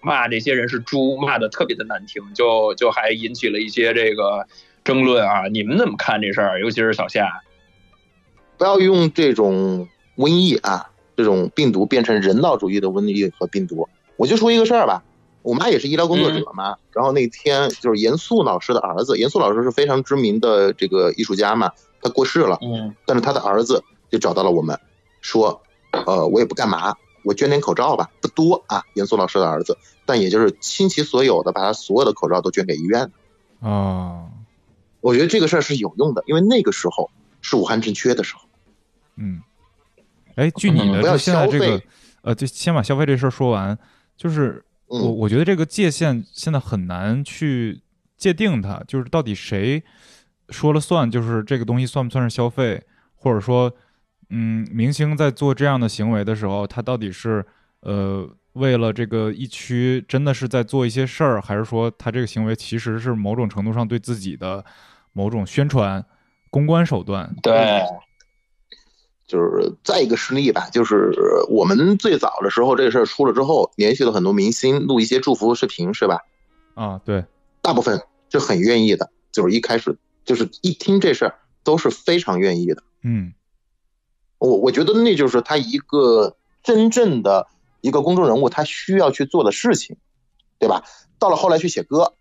[0.01, 4.45] 骂这些人是猪，骂的特别的难听，就就还引起了一些这个
[4.83, 5.47] 争论啊。
[5.47, 6.59] 你们怎么看这事儿？
[6.61, 7.41] 尤其是小夏，
[8.59, 13.89] 不要用这种瘟疫啊，这种病毒变成人道主义的瘟疫和病毒。
[14.15, 15.03] 我就说一个事儿吧，
[15.45, 24.79] 我妈也是医疗工作者嘛，然后那天就是严肃老师的儿子，严肃老师是非常知名的这个艺术家嘛，他过世了，嗯但是他的儿子就找到了我们，
[25.21, 33.11] 说，呃，我也不干嘛，我捐点口罩吧，不多啊，严肃老师的儿子，但也就是倾其所有的把他所有的口罩都捐给医院。
[33.61, 34.25] 啊
[35.01, 38.41] 我觉得这个事儿是有用的，因为那个时候是武汉正缺的时候。
[39.17, 39.41] 嗯，
[40.33, 41.87] 哎，据你的不要就现在这个消费
[42.23, 43.77] 呃，就先把消费这事儿说完，
[44.17, 47.81] 就是我嗯，我觉得这个界限现在很难去
[48.17, 49.83] 界定它，就是到底谁
[50.49, 52.83] 说了算，就是这个东西算不算是消费，
[53.15, 53.73] 或者说，
[54.29, 57.43] 嗯，明星在做这样的行为的时候，他到底是
[57.81, 64.63] 呃为了这个疫区真的是在做一些事儿，还是说他这个行为其实是某种程度上对自己的
[65.13, 66.05] 某种宣传
[66.51, 67.35] 公关手段？
[67.41, 67.81] 对，
[69.27, 71.11] 就是再一个实例吧，就是
[71.49, 76.19] 我们最早的时候这个事儿出了之后，联系了很多明星录一些祝福视频，是吧？
[76.75, 77.25] 啊，对，
[77.61, 82.83] 大部分是很愿意的，就是一开始就是一听这事儿都是非常愿意的。
[83.01, 83.33] 嗯
[84.37, 87.47] 我我觉得那就是他一个真正的
[87.81, 89.97] 一个公众人物，他需要去做的事情，
[90.59, 90.83] 对吧？
[91.17, 92.13] 到了后来去写歌，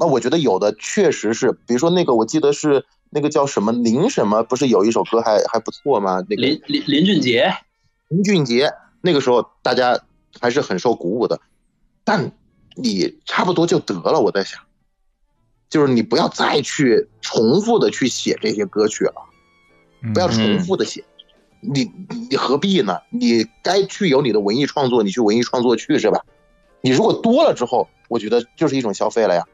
[0.00, 6.24] 那我觉得有的确实是，比如说那个我记得是那个叫什么林什么，不是有一首歌还还不错吗？
[6.26, 7.52] 那个林林林俊杰，
[8.08, 10.00] 林俊杰，那个时候大家
[10.40, 11.38] 还是很受鼓舞的，
[12.02, 12.32] 但
[12.76, 14.18] 你差不多就得了。
[14.20, 14.58] 我在想，
[15.68, 19.12] 就是你不要再去重复的去写这些歌曲了，
[20.02, 21.04] 嗯不要重复的写，
[21.60, 21.92] 你
[22.30, 22.98] 你何必呢？
[23.10, 26.24] 你该去有你的文艺创作，你去文艺创作去是吧？
[26.80, 29.44] 你如果多了之后，我觉得就是一种消费了呀。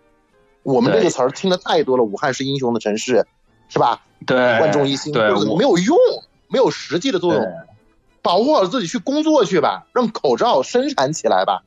[0.66, 3.24] 我们这个词儿听的太多了，武汉是英雄的城市，
[3.68, 4.02] 是吧？
[4.26, 5.96] 对，万众一心，没有用，
[6.48, 7.44] 没有实际的作用。
[8.20, 11.62] 保护好自己，去工作去吧，让口罩生产起来吧，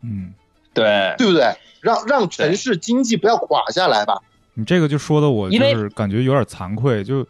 [0.00, 0.32] 嗯，
[0.72, 1.54] 对对不对？
[1.82, 4.18] 让让城市经济不要垮下来吧。
[4.54, 7.26] 你这个就说的我就是感觉有点惭愧，就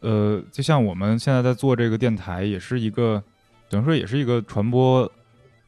[0.00, 3.22] 呃，就像我们现在在做这个电台，也是一个
[3.68, 5.08] 等于说也是一个传播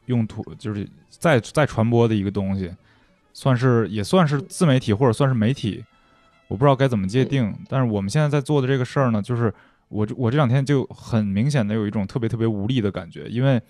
[0.07, 2.69] 用途，就是再再传播的一个东西，
[3.33, 5.83] 算是也算是自媒体或者算是媒体，
[6.47, 7.53] 我不知道该怎么界定。
[7.67, 9.53] 但是我们现在在做的这个事儿呢，就是
[9.89, 13.61] 我我这两天就很明显的有一种特别特别无力的感觉，因为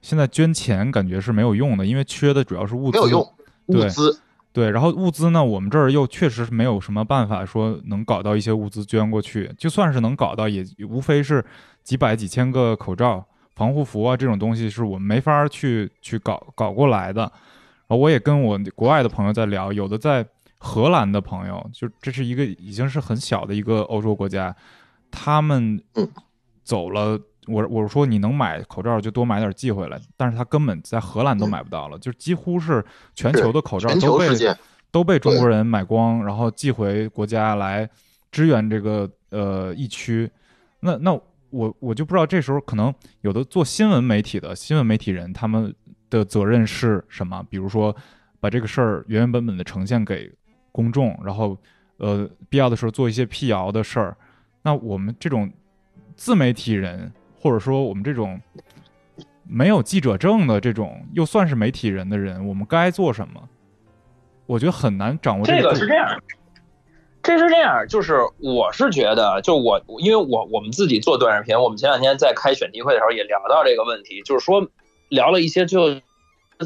[0.00, 3.20] 现在捐钱感觉是没有用的，因为缺的主要是物资，没有用，
[3.66, 4.20] 物对资
[4.52, 11.44] 对，然后物资呢，我们这儿又确实是没有什么办法说能搞到一些物资捐过去，就算是能搞到，也无非是
[11.84, 17.30] 几百几千个口罩、防护服啊这种东西，是我们没法去去搞搞过来的。
[17.96, 20.26] 我也跟我国外的朋友在聊，有的在
[20.58, 24.54] 荷兰的朋友，就这是一个已经是很小的一个欧洲国家，
[25.10, 26.08] 他们嗯
[26.62, 27.18] 走了。
[27.46, 34.28] 我我说你能买口罩就多买点寄回来，但是他根本在荷兰都买不到了，就几乎是全球的口罩都被
[34.92, 37.88] 都被中国人买光，然后寄回国家来
[38.30, 40.30] 支援这个呃疫区。
[40.80, 45.74] 那那我我就不知道这时候可能有的做新闻媒体的新闻媒体人他们
[46.10, 47.42] 的责任是什么？
[47.48, 47.94] 比如说
[48.40, 50.30] 把这个事儿原原本本的呈现给
[50.72, 51.56] 公众，然后
[51.96, 54.16] 呃必要的时候做一些辟谣的事儿。
[54.62, 55.50] 那我们这种
[56.16, 58.38] 自媒体人，或者说我们这种
[59.44, 63.48] 没有记者证的这种又算是媒体人的人，我们该做什么？
[64.46, 66.22] 我觉得很难掌握这个度个是这样，
[67.22, 74.68] 这是这样，就是我是觉得，就我因为我我们自己做短视频，我们前两天在开选题会的时候也聊到这个问题，就是说
[75.10, 76.00] 聊了一些，就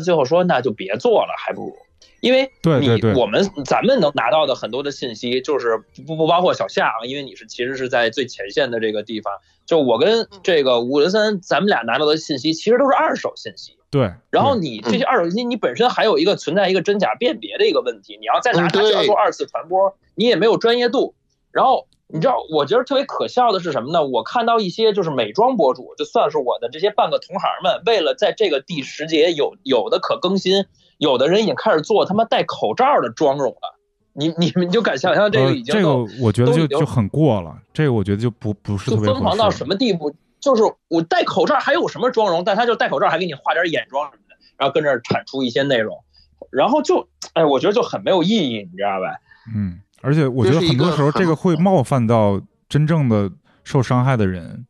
[0.05, 1.77] 最后说那就别做了，还不如。
[2.21, 5.77] 因为你我们咱们能拿到的很多的信息，就是
[6.07, 9.35] 不不包括小夏啊，因为你是其实是在最前线的这个地方。
[9.67, 13.77] 就我跟这个伍德森，咱们俩拿到的信息其实都是二手信息。
[13.91, 21.15] 对，然后你这些二手信息，你本身还有一个存在一个真假辨别的一个问题，你要再拿它去做二次传播，你也没有专业度。
[21.53, 24.05] 然后你知道，我觉得特别可笑的是什么呢？
[24.05, 30.67] 我看到一些就是美妆博主，就算是我的这些半个同行们，为了在这个第十节有有的可更新，
[30.99, 33.79] 有的人已经开始做他妈戴口罩的妆容了。
[34.13, 40.15] 你你们就敢想象这个已经呃、这个我觉得就就很过了，这个我觉得就不不是就特别疯狂到什么地步？
[40.39, 42.45] 就是我戴口罩还有什么妆容？
[42.45, 46.05] 但他就戴口罩还给你画点眼妆什么的，然后跟这儿产出一些内容，
[46.51, 49.19] 然后就哎，我觉得就很没有意义，你知道吧？
[49.53, 53.31] 嗯，而且我觉得很多时候这个会冒犯到真正的
[53.65, 54.67] 受伤害的人。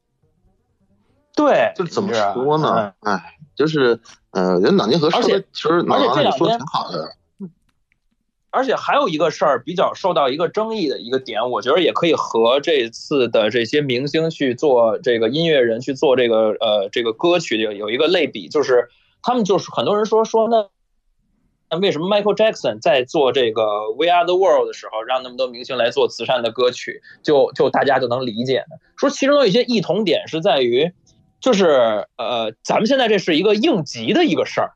[1.35, 2.93] 对，就是怎么说呢？
[3.01, 3.99] 哎，就是
[4.31, 7.17] 呃，人脑筋和说而且的其实脑而且子里说的挺好的。
[8.51, 18.89] 而且还有一个事儿比较受到一个争议的一个点，我觉得也可以和这次的这些明星去做这个音乐人去做这个呃这个歌曲有有一个类比，就是
[19.21, 20.69] 他们就是很多人说说那
[21.71, 23.63] 那为什么 Michael Jackson 在做这个
[23.99, 28.77] We Are the World 的时候，让那么多明星来做慈善的歌曲，就就大家就能理解呢？
[28.97, 30.93] 说其中有一些异同点是在于，
[31.41, 34.73] 就是呃咱们现在这是一个应急的一个事儿。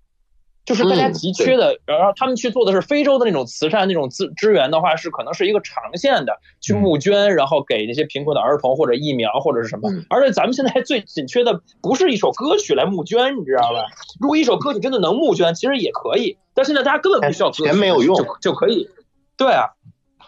[0.66, 10.05] 就是大家嗯急缺的，然后他们去做的是非洲的那种慈善那种资支援的话，是可能是一个长线的去募捐，然后给那些贫困的儿童或者疫苗或者是什么嗯。
[10.11, 13.87] 而且咱们现在最紧缺的不是一首歌曲来募捐，你知道吧？
[14.20, 18.88] 如果一首歌曲真的能募捐，其实也可以，但现在大家根本不需要钱没有用就就可以。
[19.37, 19.62] 对啊，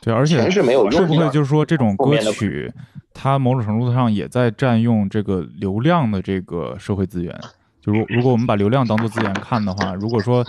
[0.00, 1.00] 对，而且钱是没有用。
[1.00, 2.72] 会不会就是说这种歌曲，
[3.12, 7.36] 它某种程度上也在占用这个流量的这个社会资源？
[7.82, 10.46] 就如如果我们把流量当做资源看的话，如果说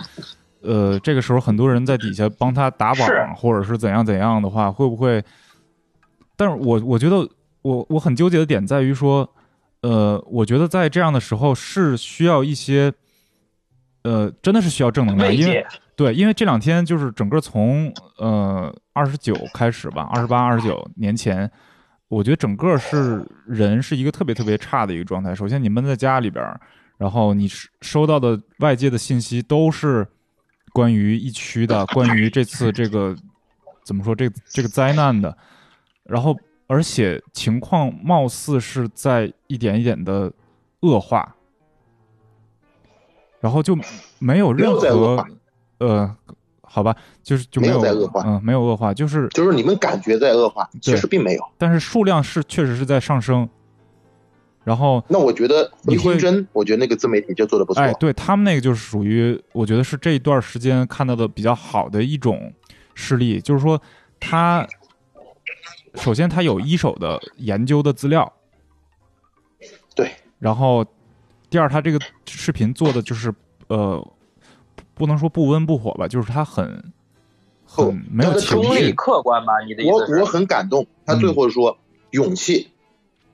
[0.60, 5.20] 呃，这个时候很多人在底下帮他打榜，或者是怎样怎样的话，会不会？
[6.36, 7.28] 但是我我觉得
[7.62, 9.28] 我我很纠结的点在于说，
[9.80, 12.92] 呃，我觉得在这样的时候是需要一些，
[14.02, 15.66] 呃，真的是需要正能量，因为。
[15.94, 21.48] 对，因为这两天就是整个从呃二十九开始吧，二十八、二十九年前，
[22.08, 25.34] 我觉得整个是人是一个特别特别差的一个状态。
[25.34, 26.42] 首先，你闷在家里边，
[26.96, 30.04] 然后你收收到的外界的信息都是
[30.72, 33.14] 关于疫区的，关于这次这个
[33.84, 35.36] 怎么说这这个灾难的，
[36.04, 36.34] 然后
[36.66, 40.32] 而且情况貌似是在一点一点的
[40.80, 41.36] 恶化，
[43.42, 43.76] 然后就
[44.20, 45.26] 没有任何
[45.78, 46.16] 呃
[46.62, 51.44] 好吧，就是就没有有在恶化嗯，没有恶化，就是就是你们感觉在恶化，其实并没有。
[51.58, 53.46] 但是数量是确实是在上升。
[54.64, 57.82] 然后，那我觉得你会回心针，我觉得那个自媒体就做的不错。
[57.82, 62.52] 哎，对他们那个就是属于，我觉得是这一段时间看到的比较好的一种
[62.94, 63.82] 事例，就是说
[64.20, 64.64] 他
[65.96, 68.32] 首先他有一手的研究的资料，
[69.96, 70.86] 对，然后
[71.52, 73.30] 第二他这个视频做的就是
[73.68, 74.02] 呃，
[74.94, 76.82] 不能说不温不火吧，就是他很
[77.66, 79.60] 很没有情绪，客观吧？
[79.66, 79.98] 你的意我？
[80.18, 81.76] 我很感动，他嗯最后说、
[82.12, 82.70] 勇气，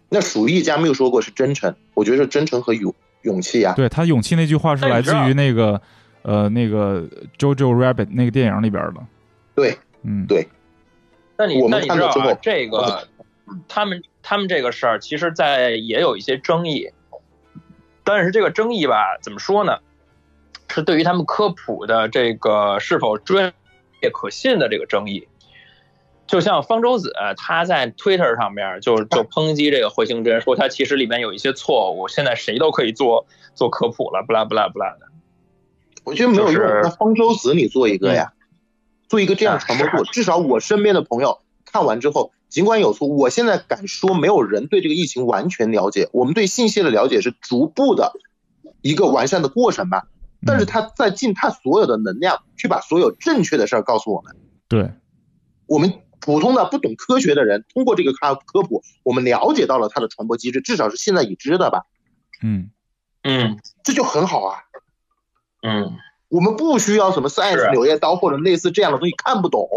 [0.08, 5.80] 那鼠疫家没有说过是真诚，我觉得是真诚和勇勇气呀、对他勇气那句话是来自于那个
[6.22, 9.00] 呃那个 JoJo Rabbit 那个电影里边的，
[9.54, 10.48] 对嗯，对。
[11.36, 13.06] 那你那你知道这个
[13.68, 16.90] 他们他们这个事儿，其实在也有一些争议，
[18.08, 19.80] 但是这个争议吧，怎么说呢？
[20.68, 23.52] 是对于他们科普的这个是否专
[24.00, 25.28] 业可信的这个争议。
[26.26, 35.06] 就像方舟子，他在 Twitter 上面就就抨击这个回形针，说他其实里面有一些错误，现在谁都可以做做科普了，不啦不啦不啦的。
[36.04, 36.54] 我觉得没有用。
[36.54, 38.32] 就是那方舟子你做一个呀，
[39.06, 48.12] 做一个这样传播啊度，至少我身边的朋友看完之后，尽管有错，我现在敢说没有人对这个疫情完全了解，我们对信息的了解是逐步的
[48.80, 50.08] 一个完善的过程吧。
[50.46, 54.36] 但是他在尽他所有的能量去把所有正确的事儿告诉我们，
[54.68, 54.92] 对，
[55.66, 61.86] 我们普通的不懂科学的人，通过这个科科普，我们了解到了它的传播机制，至少是现在已知的吧，
[62.42, 62.70] 嗯。
[63.22, 63.58] 嗯。
[63.82, 64.58] 这就很好啊。
[65.62, 65.96] 嗯，
[66.28, 69.68] 我们不需要什么 Science 柳叶刀或者类似这样的东西看不懂，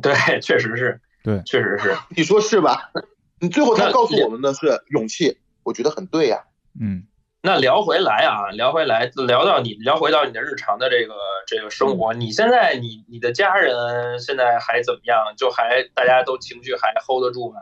[0.00, 1.96] 对，确实是，对确实是。
[2.16, 2.90] 你说是吧？
[3.40, 6.44] 你最后他告诉我们的是勇气，我觉得很对呀、
[6.80, 7.02] 嗯
[7.42, 11.14] 那聊回来啊，聊回来，聊到你聊回到你的日常的这个
[11.46, 15.16] 这个生活，你现在你你的家人现在还怎么样？
[15.36, 17.60] 就还大家都情绪还 hold 得住吗？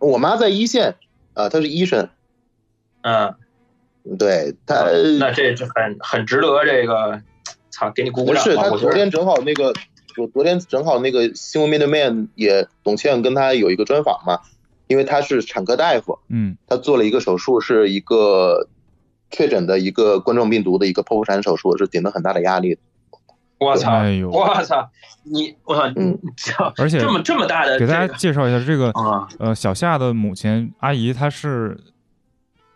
[0.00, 0.96] 我妈在一线，
[1.34, 2.08] 啊、她是医生，
[3.02, 3.32] 嗯，
[4.18, 4.86] 对她
[5.20, 7.22] 那这这很很值得这个，
[7.70, 9.72] 操，给你鼓鼓掌不是她昨天正好那个，
[10.16, 14.40] 我昨天正好那个新闻面对面也董倩跟她有一个专访嘛，
[14.86, 18.68] 因为她是产科大夫，嗯她做了一个手术，是一个
[19.30, 22.80] 确诊的一个冠状病毒的一个剖腹产手术，是顶了很大的压力的。
[23.58, 24.90] 我操，哎呦我操，
[25.22, 31.78] 你我操，嗯你这而且这么这么大的给大家介绍一下这个啊，呃小夏的母亲阿姨，她是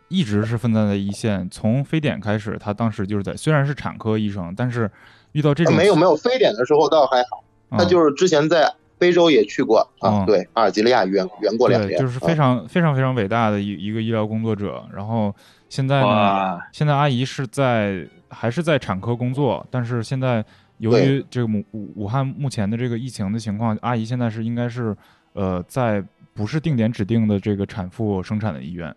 [0.09, 4.88] 一直是奋战在一线，从非典开始，她当时就是在虽然是产科医生，但是
[5.37, 14.83] 遇到这种啊没有没有非典的时候倒还好，他就是之前在非洲也去过啊，嗯对，阿尔及利亚援援过两对，年，就是非啊常非常非常伟大的一一个医疗工作者。
[14.90, 15.35] 然后
[15.68, 20.42] 现在呢，现在阿姨是在还是在产科工作，但是现在
[20.79, 24.96] 由于这个武武武汉目前的这个疫情的情况，阿姨现在是应该是
[25.35, 28.96] 呃在不是定点指定的这个产妇生产的医院。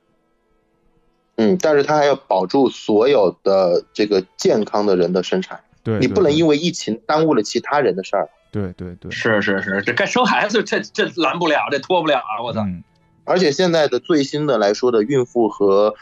[1.36, 5.58] 嗯，但是他还要保住所有的这个健康的人的生产，
[5.90, 8.30] 对，你不能因为疫情耽误了其他人的事儿。
[8.52, 12.42] 对对对，是是是，这该生孩子这这拦不了，这拖不了啊！
[12.44, 12.84] 我操，嗯
[13.26, 15.94] 而且现在的最新的来说的孕妇和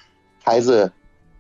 [0.42, 0.94] 孩子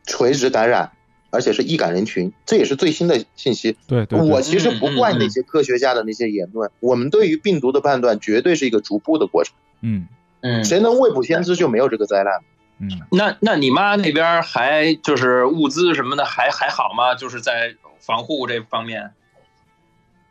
[0.06, 0.92] 垂直感染，
[1.30, 3.78] 而且是易感人群，这也是最新的信息。
[3.88, 10.08] 对对，对我其实不怪那些科学家的那些言论，我们对于病毒的判断绝对是一个逐步的过程，嗯
[10.42, 12.34] 嗯，谁能未卜先知就没有这个灾难。
[12.80, 12.90] 嗯。
[13.10, 17.16] 那那你妈那边还就是物资什么的还还好吗？
[17.16, 17.74] 就是在
[18.08, 19.12] 防护这方面。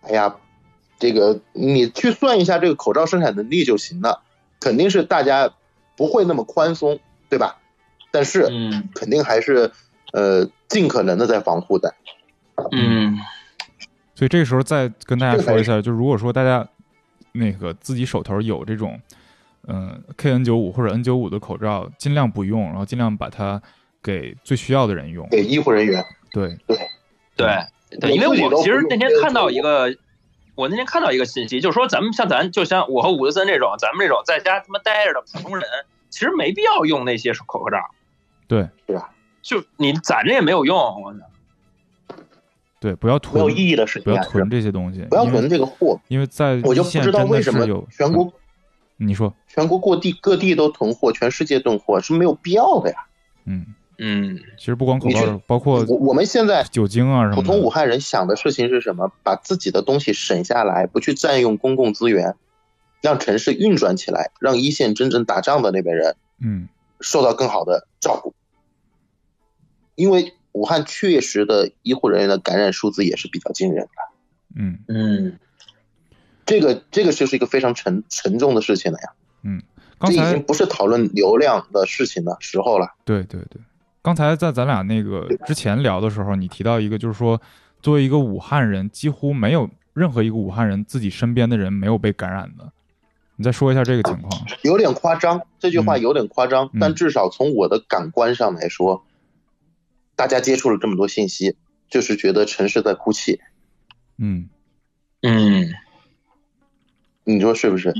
[0.01, 0.37] 哎呀，
[0.99, 4.23] 这个你去算一下这个口罩生产能力就行了，
[4.59, 5.53] 肯定是大家
[5.97, 7.59] 不会那么宽松，对吧？
[8.11, 9.71] 但是嗯肯定还是
[10.13, 11.95] 呃尽可能的在防护的。
[12.73, 13.19] 嗯
[14.15, 16.67] 所以这个时候再跟大家说一下，就如果说大家
[17.33, 18.99] 那个自己手头有这种，
[19.69, 23.61] 嗯、KN 九五或者 N 九五的口罩，尽量不用，然后尽量把它
[24.03, 25.29] 给最需要的人用。
[25.29, 26.03] 给医护人员，
[26.33, 26.79] 对，对
[27.37, 29.95] 对对，因为我其实那天看到一个，
[30.55, 35.65] 我那天看到一个信息，就是说咱们像咱就像我和伍德森这种，咱们这种在家他妈待着的普通人，
[36.11, 37.79] 其实没必要用那些口口罩。
[38.49, 39.11] 对是吧？
[39.43, 42.17] 就你攒着也没有用，我操！
[42.79, 45.99] 对，不要囤没有，意义的事情不要囤这些东西，不要囤这个货。
[46.09, 48.33] 因为在我就不知道为什么有全国
[48.97, 53.07] 你说，全国各地各地都囤货，全世界囤货是没有必要的呀。
[53.45, 53.67] 嗯，
[53.99, 59.11] 嗯其实不光口罩，包括我我们现在酒精啊什么普通武，汉人想的事情是什么？
[59.23, 62.35] 把自己的东西省下来，不去占用公共资源，
[63.01, 66.69] 让城市运转起来，让一线真正打仗的那边人嗯
[67.01, 68.35] 受到更好的照顾。
[69.95, 73.91] 因为武汉确实的医护人员的感染数字也是比较惊人的。
[74.59, 75.39] 嗯嗯，
[76.45, 79.09] 这个这个就是一个非常沉沉重的事情了呀。
[79.99, 82.95] 刚才这已经不是讨论流量的事情的时候了。
[83.07, 83.61] 对对对，
[84.07, 87.43] 刚才在咱俩那个之前聊的时候，你提到一个，就是说，
[87.83, 92.73] 作为一个武汉人，几乎没有任何一个武汉人自己身边的人没有被感染的。
[93.35, 94.31] 你再说一下这个情况。
[94.63, 99.05] 有点夸张，这句话嗯有点夸张，嗯但至少从我的感官上来说，
[100.15, 101.57] 大家接触了这么多信息，
[101.91, 103.41] 就是觉得城市在哭泣，
[104.19, 104.49] 嗯，
[105.23, 105.67] 嗯，
[107.25, 107.93] 你说是不是？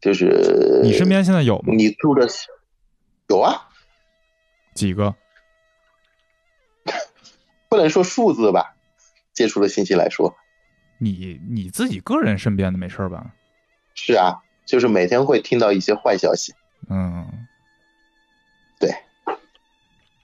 [0.00, 1.74] 就是你身边现在有吗？
[1.74, 2.28] 你住的
[3.28, 3.62] 有啊，
[4.74, 5.12] 几个？
[7.74, 8.76] 不能说数字吧，
[9.32, 10.36] 接触的信息来说
[10.98, 13.34] 你你自己个人身边的没事儿吧？
[13.96, 16.54] 是啊，就是每天会听到一些坏消息。
[16.88, 17.26] 嗯，
[18.78, 18.94] 对，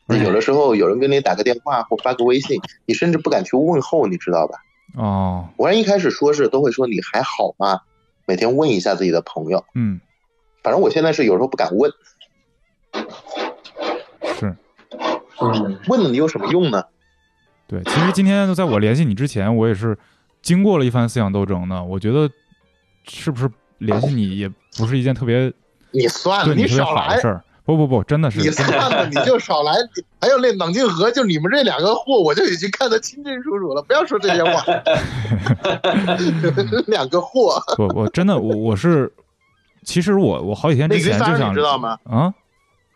[0.06, 4.60] 那有的时候有人跟你打个电话或发个微信，你甚至不敢去问候，你知道吧？
[4.94, 7.80] 哦，我一开始说是都会说你还好吗？
[8.26, 10.00] 每天问一下自己的朋友，嗯，
[10.62, 11.90] 反正我现在是有时候不敢问，
[14.38, 14.56] 是
[15.40, 16.84] 嗯，问了你有什么用呢？
[17.70, 17.80] 对。
[17.84, 19.96] 其实今天在我联系你之前，我也是
[20.42, 21.80] 经过了一番思想斗争的。
[21.80, 22.28] 我觉得
[23.08, 23.48] 是不是
[23.78, 25.52] 联系你也不是一件特别
[25.92, 27.44] 你算了，你少来事，儿。
[27.62, 29.72] 不不不，真的是你算了，你就少来。
[30.20, 33.82] 还有那冷静河，就你们这两个货，我就已经看得清清楚楚了。
[33.82, 34.64] 不要说这些话，
[36.88, 37.62] 两个货。
[37.76, 39.12] 不我真的我我是，
[39.84, 41.96] 其实我我好几天之前就想你知道吗？
[42.04, 42.34] 啊，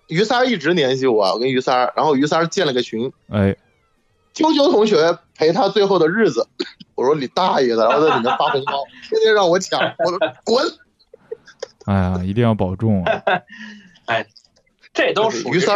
[0.09, 3.55] 于三一直联系我，我跟于三，然后于三建了个群，哎，
[4.35, 6.47] 啾啾同学陪他最后的日子。
[6.95, 10.65] 我说你大爷的，然后在里面发红包， 天天让我抢，我说滚。
[11.87, 13.23] 哎呀，一定要保重啊！
[14.95, 15.69] 这都属于是，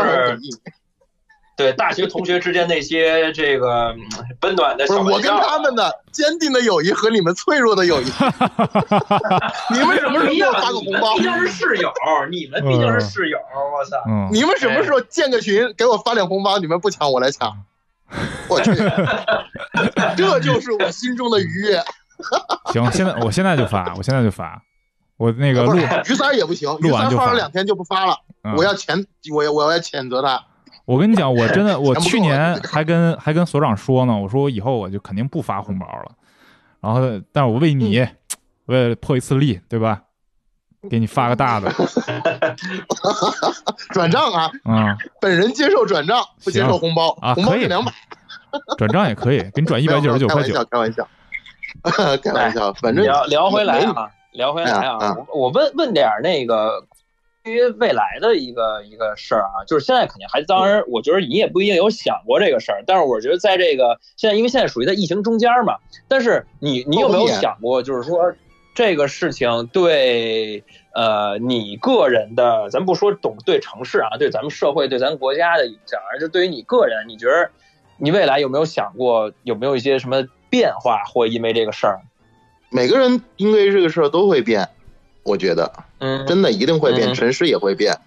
[1.57, 3.99] 对大学同学之间那些这个嗯
[4.43, 5.25] 温暖的不是我跟。
[5.25, 8.05] 他们的坚定的友谊和你们脆弱的友谊。
[8.05, 11.25] 你们什么时候给我发个红包毕？
[11.25, 11.93] 竟是室友，
[12.31, 13.97] 你们毕竟是室友，我操！
[14.07, 16.59] 嗯，你们什么时候建个群给我发点红包？
[16.59, 17.65] 你们不抢我来抢，
[18.49, 18.73] 我去，
[20.17, 21.83] 这就是我心中的愉悦。
[22.73, 24.61] 行，现在我现在就发，我现在就发，
[25.17, 30.43] 我那个录是，于三也不行，于三儿录完就发发了两天就不发了，嗯我要谴我要我要谴责他。
[30.85, 36.13] 我跟你讲，我真的，我去年还跟还跟所长说呢，我说我以后我就肯定不发红包了。
[36.81, 37.01] 然后，
[37.33, 38.09] 但是我为你，嗯
[38.67, 40.03] 为了破一次例，对吧？
[40.89, 41.71] 给你发个大的，
[43.91, 47.45] 转账啊，嗯、本人接受转账，不接受红包，啊可以。
[47.45, 47.93] 红包是两百，
[48.77, 50.55] 转账也可以，给你转一百九十九块九。
[50.71, 51.09] 开玩笑，
[51.83, 56.85] 开玩笑， 开玩笑，反正聊聊回来啊，聊回来啊，我我问问点儿那个
[57.43, 65.77] 关于未来的一个一个事儿啊，就是现在肯定还，当然我觉得你也不一定有想过这个事儿，但是我觉得在这个现在，因为现在属于在疫情中间嘛，
[66.07, 68.33] 但是你你有没有想过，就是说
[68.79, 70.63] 这个事情对
[70.95, 77.51] 呃你个人的，咱不说懂对城市啊，对咱们社会对咱国家的影响，而是对于你个人，你觉得
[77.97, 82.03] 你未来有没有想过有没有一些什么变化，或因为这个事儿？
[82.71, 84.69] 每个人因为这个事儿都会变，
[85.25, 87.99] 我觉得嗯，真的一定会变，嗯城市也会变，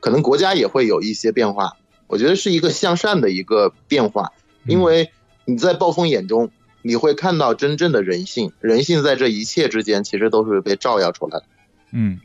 [0.00, 1.76] 可能国家也会有一些变化。
[2.08, 4.32] 我觉得是一个向善的一个变化，
[4.66, 5.12] 因为
[5.44, 6.50] 你在暴风眼中，
[6.86, 11.44] 你会看到真正的人性，人性在这一切之间其实都是被照耀出来的。
[11.90, 12.20] 嗯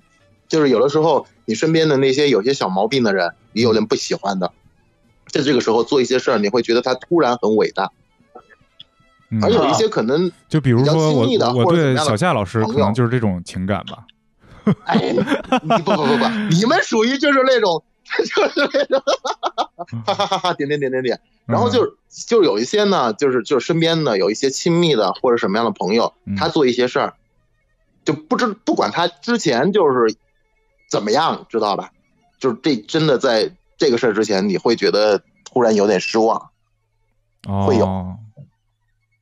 [0.48, 4.52] 就是有的时候你身边的那些有些小毛病的人，你有点不喜欢的，
[5.28, 7.90] 在这个时候做一些事儿，你会觉得他突然很伟大，
[9.32, 14.06] 嗯，而有一些可能，就比如说我我对小夏老师可能就是这种情感吧。
[14.64, 14.72] 不
[15.80, 17.84] 不不不，你们属于就是那种，
[18.20, 19.02] 就是那种，
[20.06, 27.14] 哈哈哈哈，点点点点点，然后就就有一些呢，就是就是身边的有一些亲密的或者什么样的朋友嗯，他做一些事儿，
[28.06, 30.16] 就不知不管他之前就是
[30.90, 31.92] 怎么样，知道吧？
[32.40, 36.50] 就是这真的在这个事儿之前，你会觉得突然有点失望，
[37.48, 38.16] 哦，会有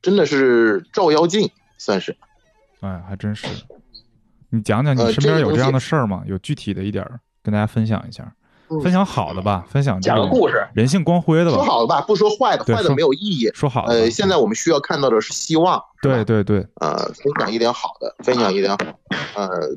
[0.02, 2.16] 真的是照妖镜，算是。
[2.80, 3.46] 哎，还真是。
[4.48, 6.22] 你讲讲你呃身边有这样的事儿吗？
[6.26, 8.39] 有具体的一点儿跟大家分享一下，嗯
[8.78, 11.56] 分享好的吧，分享讲个故事，人性光辉的吧。
[11.56, 13.50] 说好的吧，不说坏的，坏的没有意义。
[13.52, 13.94] 说好的。
[13.94, 15.82] 呃，现在我们需要看到的是希望。
[16.02, 18.94] 对对对，呃，分享一点好的，分享一点好的，
[19.34, 19.76] 呃，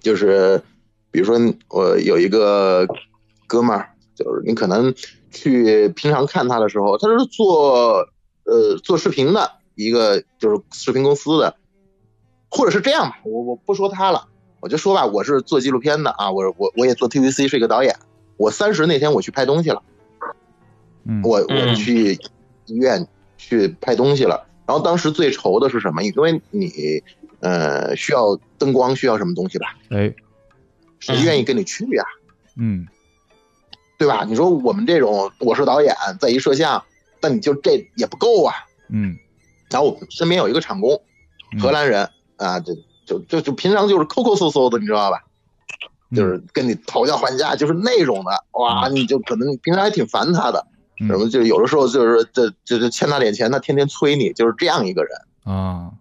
[0.00, 0.62] 就是
[1.10, 1.38] 比如说
[1.68, 2.86] 我有一个
[3.46, 4.94] 哥们儿，就是你可能
[5.30, 8.06] 去平常看他的时候，他是做
[8.44, 11.56] 呃做视频的一个就是视频公司的，
[12.50, 14.26] 或者是这样吧，我我不说他了，
[14.60, 17.96] 我就说吧，我是做纪录片的啊，我我我也做 TVC 是一个导演，
[18.36, 19.82] 我三十那天我去拍东西了。
[21.04, 22.14] 嗯，我我嗯去
[22.66, 23.06] 医院
[23.36, 26.02] 去拍东西了，然后当时最愁的是什么？
[26.02, 26.70] 因为你
[27.40, 29.76] 呃需要灯光，需要什么东西吧？
[29.90, 30.12] 哎，
[30.98, 32.04] 谁愿意跟你去呀、
[32.56, 32.86] 嗯
[33.96, 34.24] 对吧？
[34.28, 36.84] 你说我们这种，我是导演，在一摄像，
[37.20, 38.54] 但你就这也不够啊。
[38.90, 39.16] 嗯，
[39.70, 41.02] 然后我身边有一个厂工，
[41.52, 42.74] 嗯荷兰人啊，就
[43.08, 45.24] 就就就平常就是抠抠搜搜的，你知道吧？
[46.14, 50.66] 就是跟你讨价还价，就是那种的，哇，你就可能平常还挺烦他的，
[51.00, 55.12] 嗯什么就有的时候就是这这这欠他点钱，他天天催你，就是这样一个人。
[55.44, 55.92] 啊，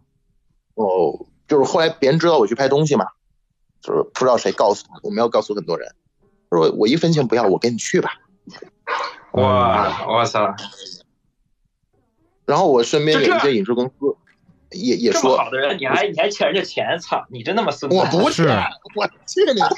[0.76, 3.08] 哦，就是后来别人知道我去拍东西嘛，
[3.82, 5.94] 就是不知道谁告诉他，我没有告诉很多人，
[6.52, 8.12] 说我一分钱不要，我跟你去吧。
[9.32, 10.56] 哇，我操，
[12.46, 14.16] 然后我身边有一些影视公司
[14.72, 17.98] 也也这么说，好的人，你还你还欠人家钱，操，你真他妈孙子！
[17.98, 18.48] 我不是
[18.96, 19.70] 我去你大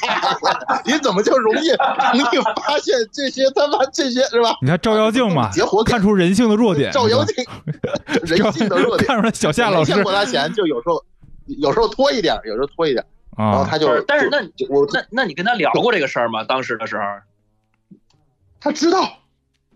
[0.86, 0.92] 爷！
[0.94, 4.56] 你怎么就容易容易发现这些他妈这些是吧？
[4.62, 7.46] 你看照妖镜嘛，结活看出人性的弱点，照妖镜，
[8.24, 9.06] 人性的弱点。
[9.08, 11.04] 看出来小夏老师欠过他钱，就有时候
[11.46, 13.06] 有时候拖一点，有时候拖一点，
[13.38, 16.44] 然后啊，他就是，但是就那就我那那你跟他聊过这个事儿吗？
[16.44, 17.04] 当时的时候，
[18.60, 19.20] 他知道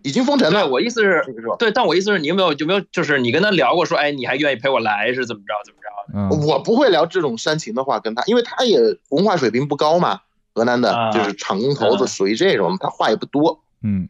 [0.04, 1.24] 已经封尘对了，我意思是，
[1.58, 5.84] 对，但我意思是你有没有有没有就是你跟他聊过说，哎，你还愿意陪我来是怎么着怎么着？
[6.14, 8.78] 嗯我不会聊这种煽情的话跟他，因为他也
[9.08, 10.20] 文化水平不高嘛，
[10.54, 14.06] 河南的啊就是厂工头子，啊属于这种，他话也不多，嗯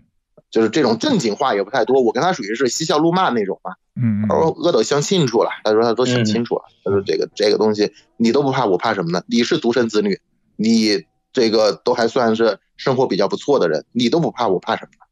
[0.50, 2.02] 就是这种正经话也不太多。
[2.02, 9.22] 我跟他属于是嬉笑怒骂那种嘛，嗯他说嗯我都想清楚了，他说他都想清楚了，他说这个这个东西你都不怕，我怕什么呢？
[9.28, 10.20] 你是独生子女，
[10.56, 15.03] 你这个都还算是生活比较不错的人，你都不怕，我怕什么呢？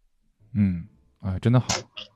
[0.54, 0.84] 嗯，
[1.20, 1.66] 哎，真的好，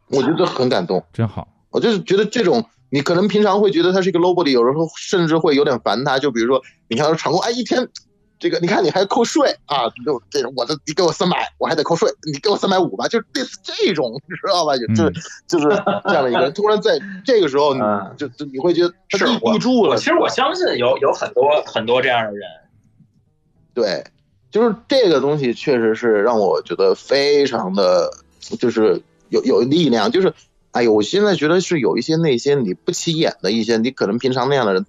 [0.09, 1.05] 我觉得很感动。
[1.12, 6.18] 真好，我就是觉得这种，你可能平常会觉得他是一个 nobody，有时候甚至会有点烦他。
[6.18, 7.89] 就比如说，你看他场工，哎，一天，
[8.39, 14.76] 这个你看你还扣税啊，就这种，我的你给我三百，我还得扣税，你给我三百五吧，就是类似这种，你知道吧？
[14.76, 15.12] 就就是
[15.47, 15.68] 就是
[16.05, 19.97] 这样的一个人，突然在这个时候，你嗯就就你会觉得他立是我立住了。
[19.97, 22.43] 其实我相信有有很多很多这样的人，
[23.72, 24.05] 对，
[24.51, 28.11] 就是这个东西确实是让我觉得非常的，
[28.41, 30.32] 就是有有力量，就是。
[30.72, 34.84] 哎呦，我现在觉得是有一些那些你不起眼的一些，你可能平常那样的人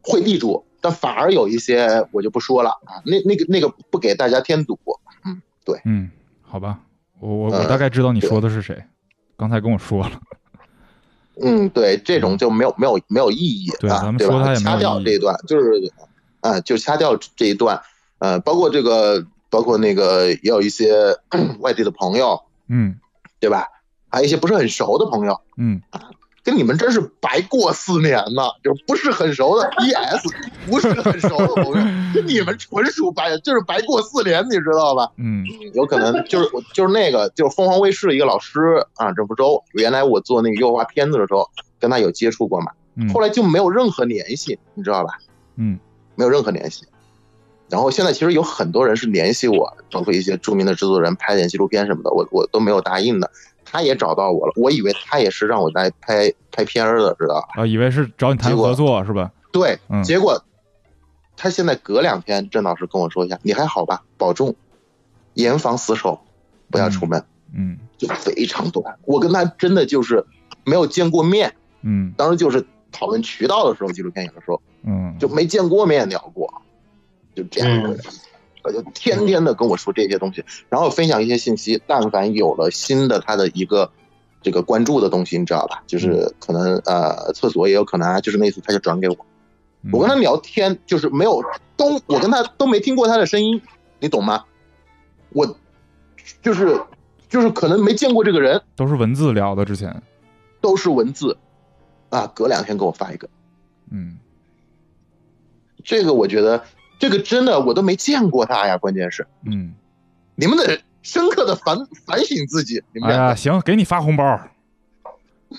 [0.00, 4.78] 会立住，但反而有一些我就不说了啊，那那个那个不给大家添堵。
[5.26, 6.10] 嗯，对，嗯
[6.40, 6.78] 好吧，
[7.20, 8.82] 我我我呃大概知道你说的是谁，
[9.36, 10.20] 刚才跟我说了，
[11.42, 14.34] 嗯，对，这种就没有没有没有意义对啊，对吧？
[14.38, 15.92] 咱们说掐掉这一段，就是
[16.40, 17.82] 啊，就掐掉这一段，
[18.20, 21.18] 呃，包括这个，包括那个也有一些
[21.60, 22.94] 外地的朋友，嗯
[23.40, 23.66] 对吧？
[24.10, 25.80] 还有一些不是很熟的朋友，嗯
[26.42, 30.28] 跟你们真是白过四年呢，就是不是很熟的 PS，
[30.70, 31.72] 不是很熟的朋友，
[32.14, 35.10] 跟你们纯属白，就是白过四年，你知道吧？
[35.16, 35.42] 嗯
[35.72, 38.60] 有可能就是我就是那个就是凤凰卫视一个老师
[38.96, 41.48] 啊，郑福洲，原来我做那个优化片子的时候
[41.80, 45.18] 跟他有接触过嘛，嗯，后来就没有任何联系，你知道吧？
[45.56, 45.78] 嗯
[46.14, 46.84] 没有任何联系。
[47.74, 53.28] 然后现在其实有很多人是联系我，包括一些著名的制作人拍点纪录片什么的，我我都没有答应的。
[53.64, 57.62] 他也找到我了，我以为他也是让我来拍拍片儿的，知道吧？
[57.62, 59.32] 啊，以为是找你谈合作是吧？
[59.50, 60.40] 对，嗯结果
[61.36, 64.04] 他现在隔两天，郑老师跟我说一下，你还好吧？
[64.16, 64.54] 保重，
[65.32, 66.20] 严防死守，
[66.70, 68.96] 不要出门，嗯就非常短。
[69.04, 70.24] 我跟他真的就是
[70.64, 71.52] 没有见过面，
[71.82, 76.62] 嗯当时就是讨论渠道的时候，纪录片有的时候嗯，就没见过面聊过，
[77.34, 78.00] 就这样一个人。
[78.62, 81.82] 他就天天的跟我说这些东西，然后分享一些信息。
[81.86, 83.90] 但凡有了新的他的一个
[84.40, 85.82] 这个关注的东西，你知道吧？
[85.86, 89.14] 就是可能呃厕所也有可能啊，就是那次他就转给我。
[89.82, 91.44] 嗯我跟他聊天就是没有
[91.76, 93.60] 都，我跟他都没听过他的声音，
[94.00, 94.46] 你懂吗？
[95.28, 95.58] 我
[96.40, 96.80] 就是
[97.28, 100.02] 就是可能没见过这个人，都是文字聊的，之前，
[100.62, 101.36] 都是文字
[102.08, 103.28] 啊，隔两天给我发一个。
[103.90, 104.16] 嗯
[105.84, 106.64] 这个我觉得
[106.98, 109.26] 这个真的我都没见过他呀，关键是。
[109.46, 109.74] 嗯，
[110.36, 111.76] 你们得深刻的反
[112.06, 114.40] 反省自己，你们哎呀，行，给你发红包，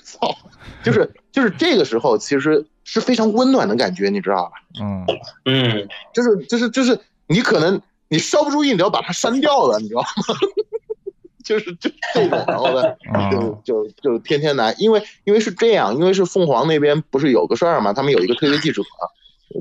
[0.04, 0.36] 操，
[0.84, 4.52] 就是就是这个时候其实是非常温暖的感觉，你知道吧？
[4.82, 5.06] 嗯。
[5.46, 10.08] 嗯，就是就是就是你可能你稍不注意你要把它删掉了，你知道吗？
[11.46, 13.30] 就是就这种，然后呢，啊。
[13.30, 18.82] 就就就天天来，因为因为是这样，因为是凤凰那边不是有个事儿嘛，他们有一个特约记者，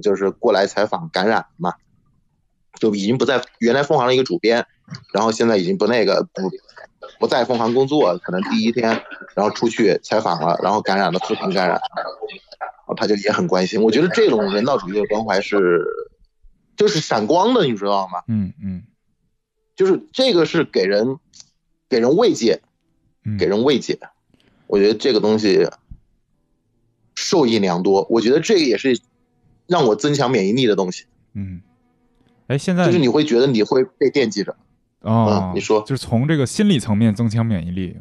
[0.00, 1.74] 就是过来采访感染嘛，
[2.78, 4.66] 就已经不在原来凤凰的一个主编，
[5.12, 6.50] 然后现在已经不那个不
[7.20, 9.02] 不在凤凰工作，可能第一天
[9.34, 11.80] 然后出去采访了，然后感染了四平感染，
[12.96, 13.82] 他就也很关心。
[13.82, 15.84] 我觉得这种人道主义的关怀是
[16.76, 18.22] 就是闪光的，你知道吗？
[18.28, 18.82] 嗯嗯
[19.76, 21.18] 就是这个是给人
[21.88, 22.62] 给人慰藉，
[23.24, 23.98] 嗯，给人慰藉。
[24.66, 25.68] 我觉得这个东西
[27.14, 28.06] 受益良多。
[28.08, 29.00] 我觉得这个也是
[29.66, 31.04] 让我增强免疫力的东西，
[31.34, 31.60] 嗯，
[32.46, 34.54] 哎，现在就是你会觉得你会被惦记着。
[35.00, 37.96] 哦，嗯你说就是从这个心理层面增强免疫力。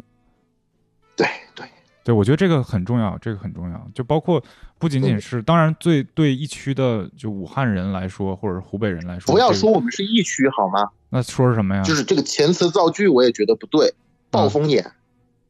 [1.16, 1.66] 对对，
[2.04, 3.88] 对，我觉得这个很重要，这个很重要。
[3.94, 4.42] 就包括
[4.80, 10.90] 不仅仅是，当然最对一区的就武汉人来说，或者是湖北人来说，不要说我们是疫区好吗？
[11.10, 11.84] 那说是什么呀？
[11.84, 13.94] 就是这个前词造句，我也觉得不对，
[14.32, 14.92] 暴风眼，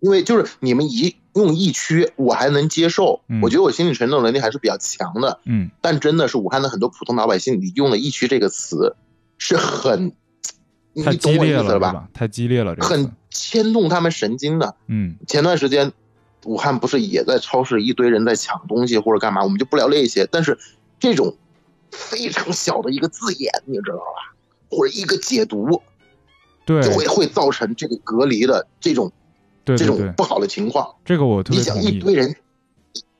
[0.03, 5.39] 因为就是你们一用疫区，我还能接受，嗯我觉得我心理承受能力还是比较强的。
[5.45, 8.97] 嗯，但真的是武汉的很多普通老百姓，你用了“疫区”这个词，
[9.37, 10.11] 是很，
[10.91, 12.09] 你太懂激烈了，我意思了吧？
[12.13, 14.75] 太激烈了，很牵动他们神经的。
[14.87, 15.93] 嗯前段时间，
[16.43, 20.27] 武汉不是也在超市一堆人在抢东西或者干嘛，我们就不聊那些。
[20.29, 20.59] 但是
[20.99, 21.37] 这种
[21.91, 24.35] 非常小的一个字眼，你知道吧？
[24.69, 25.81] 或者一个解读，
[26.65, 29.22] 对就会会造成这个隔离的这种这
[29.63, 30.95] 对对对种，不好的情况。
[31.05, 31.97] 这个我特你想别同意。
[31.97, 32.35] 一堆人，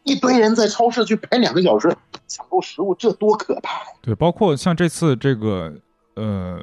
[0.04, 1.96] 一堆人在超市去排两个小时
[2.28, 3.86] 抢购食物，这多可怕呀！
[4.02, 5.74] 对，包括像这次这个
[6.16, 6.60] 呃，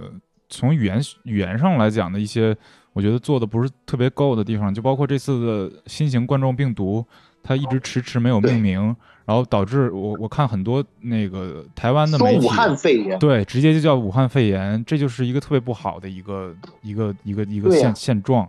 [0.48, 2.56] 从语言语言上来讲的一些，
[2.92, 7.04] 我觉得做的不是特别够的地方，就包括这次的新型冠状病毒，
[7.42, 18.46] 它一直迟迟没有命名，然后导致我我看很多那个台湾的媒体武汉肺炎，对直接就叫武汉肺炎，这就是一个特别不好的一个一个一个一个现现状。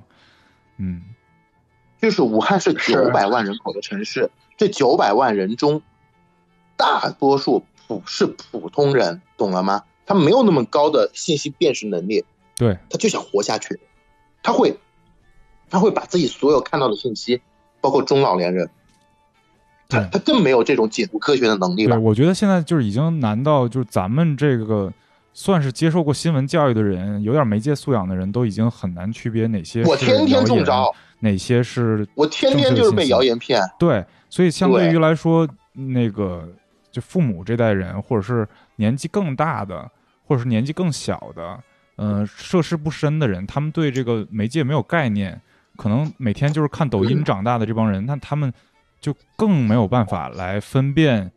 [0.77, 0.99] 嗯，
[2.01, 5.81] 就是武汉是是九百万人口的城市，这九百万人中，
[6.75, 9.83] 大多数普是普通人，懂了吗？
[10.05, 12.25] 他没有那么高的信息辨识能力，
[12.57, 13.79] 对，他就想活下去，
[14.41, 14.77] 他会，
[15.69, 17.41] 他会把自己所有看到的信息，
[17.79, 18.69] 包括中老年人，
[19.87, 21.99] 他他更没有这种解读科学的能力对，了。
[21.99, 24.91] 我觉得现在就是已经难到，就是咱们这个
[25.33, 33.61] 算是接受过新闻教育的人，有点媒介素养的人，都已经很难区别哪些是我天天中招，哪些是我天天就是被谣言骗。
[33.79, 36.47] 对，所以相对对于来说，那个
[36.91, 39.89] 就父母这代人，或者是年纪更大的，
[40.25, 41.59] 或者是年纪更小的，
[41.95, 45.39] 呃，涉世不深的人，他们对这个媒介没有概念，
[45.77, 48.51] 可能每天就是看抖音长大的这帮人，那他们
[48.99, 51.31] 就更没有办法来分辨，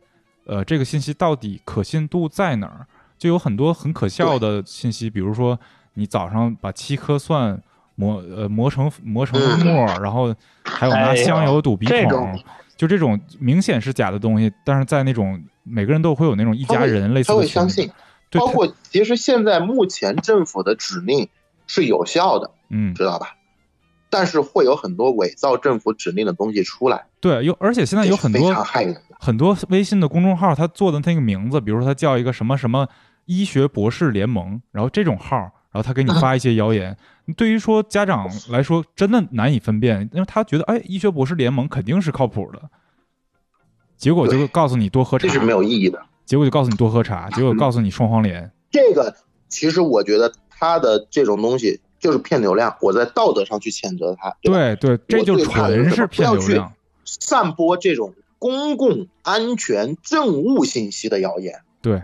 [0.45, 2.85] 呃，这个信息到底可信度在哪儿。
[3.17, 5.59] 就有很多很可笑的信息，比如说
[5.93, 7.61] 你早上把七颗蒜
[7.95, 12.43] 磨呃磨成磨成沫儿，然后还有拿香油堵鼻孔这种，
[12.75, 17.91] 就这种明显是假的东西，但是在那种每个人都会有那种一家人类似他的群里会相信，
[18.29, 21.29] 对，包括其实现在目前政府的指令
[21.67, 23.35] 是有效的，嗯，知道吧？
[24.09, 29.14] 但是会有很多伪造政府指令的东西出来，对，有而且现在有很多非多常害人的。
[29.25, 32.87] 很多微信的公众号，他做的那个名字，比如说他叫一个什么什么
[33.25, 35.37] 医学博士联盟，然后这种号，
[35.71, 36.95] 然后他给你发一些谣言。
[37.35, 42.61] 对于说家长来说，真的难以分辨，因为他觉得，哎，医学博士联盟肯定是靠谱的，
[43.97, 45.99] 结果就对告诉你多喝茶这，是没有意义的。
[46.23, 49.15] 结果就告诉你多喝茶，结果告诉你双黄连，这个
[49.49, 54.29] 其实我觉得他的这种东西就是骗流量，我在道德上去谴责他。
[54.29, 56.71] 吧对对，这就纯是骗流量。
[57.05, 62.03] 散播这种公共安全政务信息的谣言，对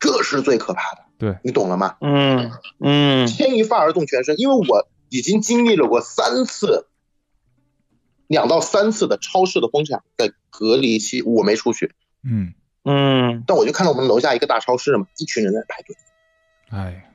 [0.00, 1.02] 这是最可怕的。
[1.18, 1.96] 对，你懂了吗？
[2.00, 2.50] 嗯
[2.80, 6.88] 嗯，牵一发而动全身，因为我已经经历了过三次，
[8.26, 11.94] 两到三次的超市的封场，在隔离期我没出去，
[12.24, 15.96] 嗯，嗯，但我就看到我们楼下一个大超市嘛，一群人在排队，
[16.70, 17.08] 哎，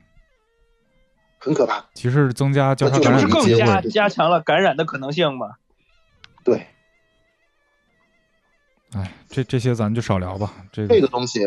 [1.38, 1.85] 很可怕。
[1.93, 3.81] 其实增加交叉感染的机这不是更加。
[3.89, 5.55] 加强了感染的可能性吗？
[6.45, 6.67] 对
[8.93, 10.53] 哎，这这些咱就少聊吧。
[10.71, 11.41] 这这个东西，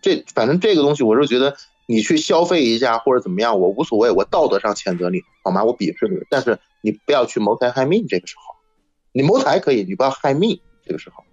[0.00, 5.64] 这反正这个东西，我是觉得你去消费一下或者怎么样，我无所谓，我道德上谴责你，好吗？
[5.64, 8.06] 我鄙视你，但是你不要去谋财害命。
[8.08, 8.54] 这个时候，
[9.12, 10.60] 你谋财可以，你不要害命。
[10.86, 11.24] 这个时候，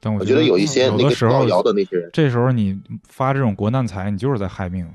[0.00, 4.88] 但我我觉得有一些那个造谣的那些人，这时候你发这种国难财，你就是在害命。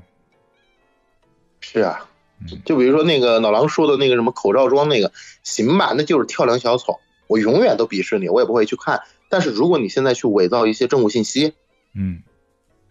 [1.60, 2.06] 是啊
[2.40, 6.98] 嗯，就比如说那个老狼说的那个什么口罩装那个，行吧，那就是跳梁小丑，
[7.28, 9.00] 我永远都鄙视你，我也不会去看。
[9.34, 11.54] 但是如果你现在去伪造一些政务信息，
[11.92, 12.22] 嗯，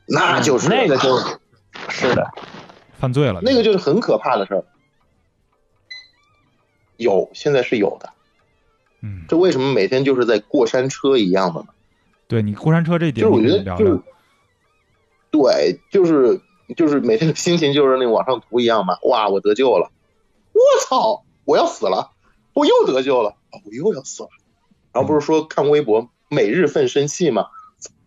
[0.06, 1.38] 那就是那个就是
[1.88, 2.32] 是的，
[3.00, 3.40] 犯罪了。
[3.42, 4.66] 那个就是很可怕的事儿。
[6.98, 8.10] 有，现在是有的。
[9.00, 11.68] 嗯，这为什么每天就是在过山车一样的呢？
[12.28, 14.02] 对你过山车这一点，就是我觉得就是
[15.32, 16.42] 对，就是
[16.76, 18.98] 就是每天的心情就是那往上图一样嘛。
[19.04, 19.90] 哇，我得救了！
[20.52, 22.12] 我操，我要死了！
[22.52, 23.30] 我又得救了！
[23.30, 24.30] 啊，我又要死了！
[24.92, 27.48] 然后不是说看微博每日份生气吗？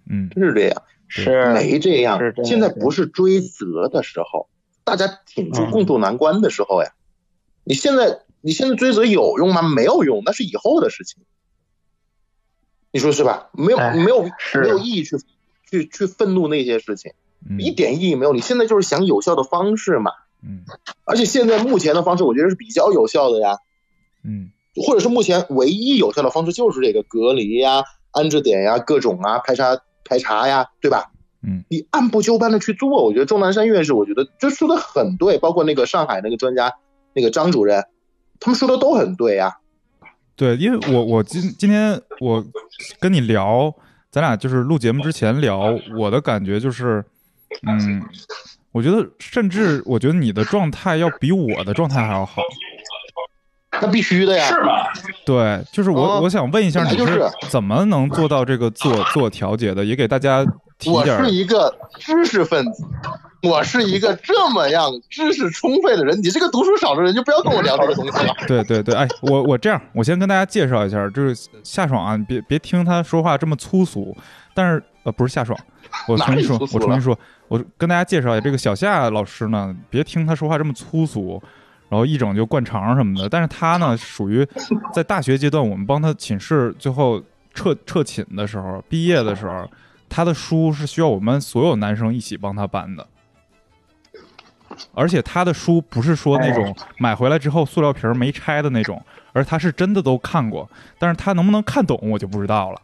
[0.09, 4.49] 嗯，真是这样，是没这样现在不是追责的时候，
[4.85, 6.93] 大家挺住嗯共度难关的时候呀。
[7.65, 9.63] 你现在你现在追责有用吗？
[9.63, 11.23] 没有用，那是以后的事情。
[12.93, 13.51] 你说是吧？
[13.53, 15.17] 没有哎没有没有意义去
[15.69, 17.13] 去去愤怒那些事情，
[17.49, 18.33] 嗯一点意义没有。
[18.33, 20.13] 你现在就是想有效的方式嘛，
[20.43, 20.65] 嗯
[21.05, 23.57] 而且现在目前的方式，我觉得是比较有效的呀，
[24.23, 24.53] 嗯
[24.87, 27.83] 或者是目前唯一有效的方式就是这个隔离呀、
[28.17, 31.13] 安置点呀、各种啊排查排查呀，对吧？
[31.43, 36.73] 嗯，你按部就班的去做，我觉得钟南山院士，我觉得这说的很对，包括那个上海那个专家
[37.13, 37.85] 那个张主任，
[38.41, 39.59] 他们说的都很对呀。
[40.35, 42.45] 对，因为我我今今天我
[42.99, 43.73] 跟你聊，
[44.11, 47.05] 咱俩就是录节目之前聊，我的感觉就是，
[47.67, 48.03] 嗯，
[48.73, 52.43] 我觉得甚至我觉得你的状态要比我的状态还要好。
[53.81, 54.73] 那必须的呀，是吗？
[55.25, 59.85] 对，就是我、哦我想问一下，你就是怎么能做到这个自我自我调节的？
[59.85, 60.45] 也给大家
[60.79, 62.85] 提我点我是一个知识分子，
[63.43, 68.35] 我是一个这么样知识充沛的人，你这个读书少的人就不要跟我聊这个东西了。
[68.47, 74.17] 对对对，哎，我我这样，我先跟大家介绍一下，就是夏爽啊，你别别听他说话这么粗俗，
[74.55, 75.59] 但是呃不是夏爽，
[76.09, 77.19] 我重新说，我重新说，
[77.49, 81.43] 我跟大家介绍一下这个小夏老师呢，别听他说话这么粗俗，
[81.89, 84.47] 然后一整就灌肠什么的，但是他呢 属于
[84.93, 87.23] 在大学阶段，我们帮他寝室最后
[87.55, 89.71] 撤撤寝的时候，毕业的时候，
[90.09, 93.07] 他的书是需要我们所有男生一起帮他搬的。
[94.93, 99.01] 而且他的书不是说那种买回来之后塑料瓶没拆的那种，
[99.33, 100.69] 而他是真的都看过，
[100.99, 102.83] 但是他能不能看懂我就不知道了。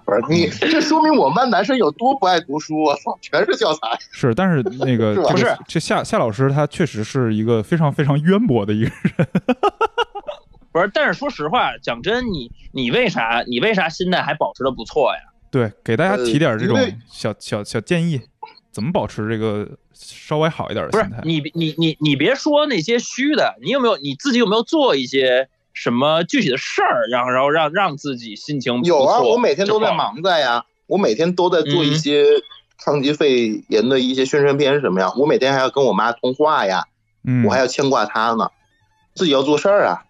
[0.07, 2.96] 不是你，这说明我们班男生有多不爱读书啊！
[3.04, 3.80] 操，全是教材。
[4.12, 9.28] 是，但是那个是这个不是这夏夏老师他确实是一个非常非常渊博的一个人。
[10.70, 15.18] 不是，但是说实话，讲真，你你为啥你为啥心态还保持的不错呀？
[15.50, 18.20] 对，给大家提点这种呃小小小建议，
[18.70, 21.20] 怎么保持这个稍微好一点的心态？
[21.24, 32.24] 你你你你别说那些虚的，你有没有你自己有没有做一些什么具体的事儿，然后然后让让自己心情有啊，我每天都在忙在呀，我每天都在做一些
[32.82, 36.84] 抗击肺炎的一些宣传片什么呀，我每天还要跟我妈通话呀，
[37.24, 38.50] 嗯，我还要牵挂她呢，
[39.14, 40.04] 自己要做事儿啊，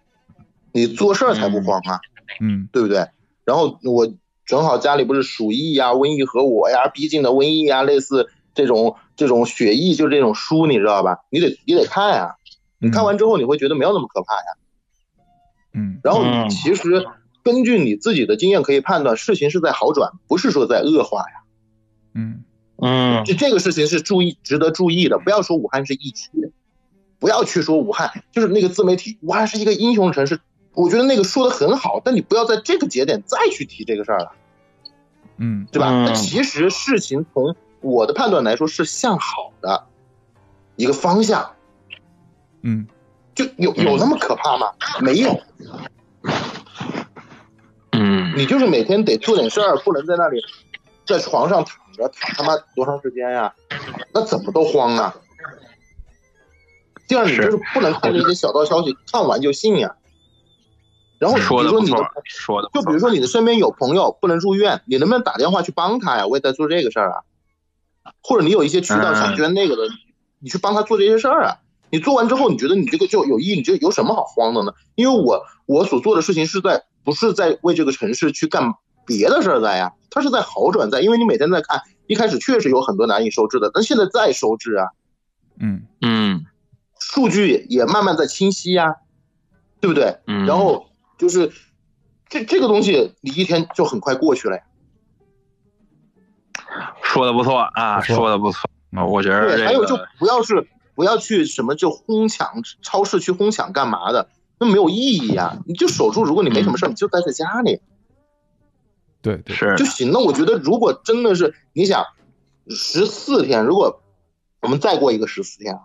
[0.71, 1.99] 你做事儿才不慌啊，
[2.39, 2.69] 嗯。
[2.71, 3.05] 对不对？
[3.43, 4.07] 然后我
[4.45, 11.17] 正好家里不是鼠疫呀、瘟疫和我呀、逼近的瘟疫呀，类似这种这种血疫，就这种书，你知道吧？
[11.29, 12.35] 你得你得看呀，
[12.79, 14.55] 你看完之后你会觉得没有那么可怕呀。
[15.77, 17.05] 嗯然后嗯你其实
[17.43, 21.43] 根据你自己的经验可以判断，事情是在好转，不是说在恶化呀。
[22.13, 22.43] 嗯
[22.81, 26.51] 嗯这这个事情是注意值得注意的，不要说武汉是疫区，
[27.19, 30.39] 不要去说武汉就是那个自媒体，武汉是一个英雄城市。
[30.73, 34.31] 我觉得那个说的很好，但你不要在这个节点再去提这个事儿了，
[35.37, 35.89] 嗯对吧？
[35.89, 39.85] 嗯那其实事情从我的判断来说是向好的
[40.75, 41.51] 一个方向，
[42.61, 42.87] 嗯
[43.37, 44.73] 就有有那么可怕吗？
[44.99, 45.39] 没有，
[47.91, 50.41] 嗯你就是每天得做点事儿，不能在那里
[51.05, 53.53] 在床上躺着躺他妈多长时间呀？
[54.11, 55.15] 那怎么都慌啊！
[57.07, 59.95] 第二，你就是不能看这些小道消息，看完就信呀。
[61.19, 66.25] 然后比说你的，，说的就比如说你的身边有朋友不能入院，你能不能打电话去帮他呀？
[66.25, 67.21] 我也在做这个事儿啊。
[68.23, 69.83] 或者你有一些渠道嗯想捐那个的，
[70.39, 71.57] 你去帮他做这些事儿啊。
[71.89, 74.73] 你做完之后，你觉得你这个就有意义，你这有什么好慌的呢？
[74.95, 78.73] 因为我我所做的事情是在不是在为这个城市去干
[79.05, 84.87] 别的事儿在呀，它是在好转在，因为你每天在看，一开始确实有很多难以收治的，但现在在收治啊，
[85.59, 86.45] 嗯嗯
[86.99, 88.95] 数据也慢慢在清晰呀，
[89.79, 90.17] 对不对？
[90.27, 91.53] 嗯，然后就是
[92.27, 94.63] 这这个东西，你一天就很快过去了呀。
[97.01, 100.67] 说的不错啊，说的不错，嗯我觉得还有就不要是
[100.97, 105.59] 不要去什么就哄抢超市去哄抢干嘛的，那没有意义呀。
[105.67, 107.81] 你就守住，如果你没什么事儿，你就待在家里
[109.21, 110.19] 对对是就行了。
[110.19, 112.03] 我觉得如果真的是你想
[112.67, 114.01] 十四天，如果
[114.59, 115.81] 我们再过一个十四天啊，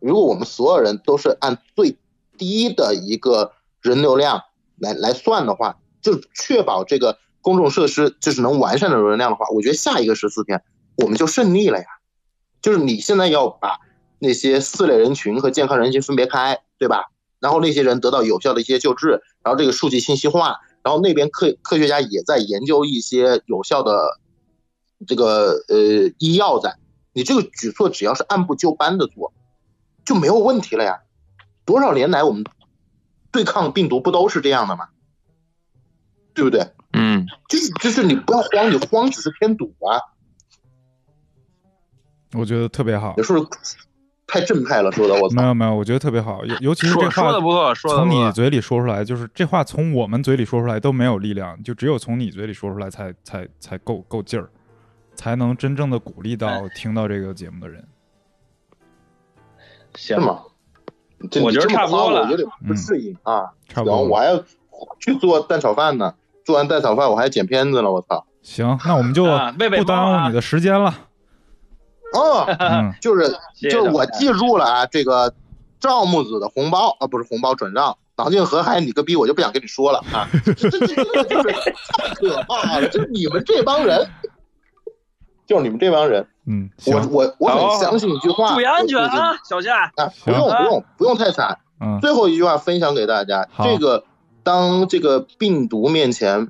[0.00, 1.98] 如果我们所有人都是按最
[2.38, 3.52] 低的一个
[3.82, 4.40] 人流量
[4.78, 10.62] 来来算的话，就确保这个公众设施就是能完善的人流量的话，我觉得下一个十四天
[10.96, 11.84] 我们就胜利了呀。
[12.62, 13.80] 就是你现在要把
[14.18, 17.04] 那些四类人群和健康人群分别开，对吧？
[17.38, 24.18] 然后那些人得到有效的一些救治，然后这个数据信息化，然后那边科科学家也在研究一些有效的
[25.06, 26.76] 这个呃医药在。
[27.12, 29.32] 你这个举措只要是按部就班的做，
[30.04, 31.00] 就没有问题了呀。
[31.64, 32.44] 多少年来我们
[33.30, 34.88] 对抗病毒不都是这样的吗？
[36.34, 36.72] 对不对？
[36.92, 40.00] 嗯就是就是你不要慌，你慌只是添堵啊。
[42.32, 43.22] 我觉得特别好有。
[43.22, 43.46] 时候
[44.26, 47.98] 太正派了，说的我，没有没有，我觉得特别好，尤尤其是这说说话的不错，说的。
[47.98, 54.50] 从你嘴里说出来，就是这话从我们嘴里说出来都没有力量，就只有从你嘴里说出来才才才够够劲儿，
[55.14, 57.86] 才能真正的鼓励到哎 听到这个节目的人。
[59.94, 60.40] 行是，吗？
[61.42, 63.38] 我觉得差不多了我有点不适应啊。
[63.40, 64.42] 行，差不多我还要
[64.98, 66.12] 去做蛋炒饭呢，
[66.44, 68.26] 做完蛋炒饭我还剪片子呢，我操！
[68.42, 70.92] 行，那我们就不耽误你的时间了。
[72.12, 75.32] 哦，嗯，就是就是我记住了啊，这个
[75.80, 81.54] 赵木子的红包啊，不是红包转账，脑筋河海你个逼，我就不想跟你说了啊，这这这这个就是
[81.98, 84.08] 太可怕了，就是你们这帮人，
[85.46, 89.92] 就是你们这帮人，嗯，我行，我我好很相信一句话，注意安全啊，小夏。
[89.96, 91.58] 啊，不用行不用不用太惨。
[91.78, 94.04] 嗯，最后一句话分享给大家，好这个
[94.42, 96.48] 当这个病毒面前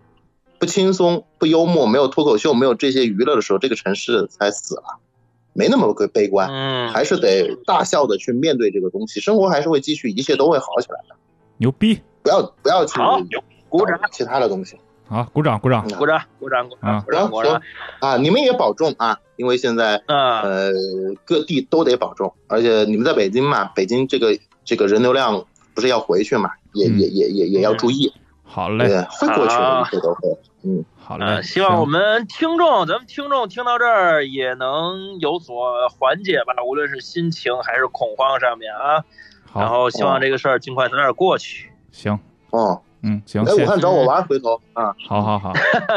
[0.60, 5.00] 不轻松、不幽默、没有脱口秀、没有这些娱乐的时候，这个城市才死了，
[5.56, 11.16] 没那么个悲观，嗯，还是得大笑的去面对这个东西，生活还是会继续，一切都会好起来的。
[11.58, 12.00] 牛逼！
[12.22, 13.18] 不要不要去好，
[13.68, 14.76] 鼓掌，其他的东西
[15.08, 15.86] 好，鼓掌鼓掌。
[15.88, 17.62] 嗯鼓掌，鼓掌，鼓掌，啊鼓掌，行鼓掌行。
[18.00, 18.16] 啊！
[18.16, 20.72] 你们也保重啊，因为现在啊，呃
[21.24, 28.12] 各地都得保重，而且你们在北京嘛，北京这个这个人流量不是要回去嘛，也嗯也也也也要注意。
[28.42, 30.36] 好嘞，会过去的，一切都会。
[30.62, 31.24] 嗯，好嘞。
[31.24, 31.42] 呃，。
[31.42, 39.04] 希望我们听众，咱们听众听到这儿也能有所缓解吧，无论是心情还是恐慌上面啊。
[39.54, 41.70] 然，后希望这个事儿尽快早点过去。
[41.92, 42.18] 行，
[42.50, 45.52] 哦，嗯，行，来谢武汉找我玩，回头啊，好好好，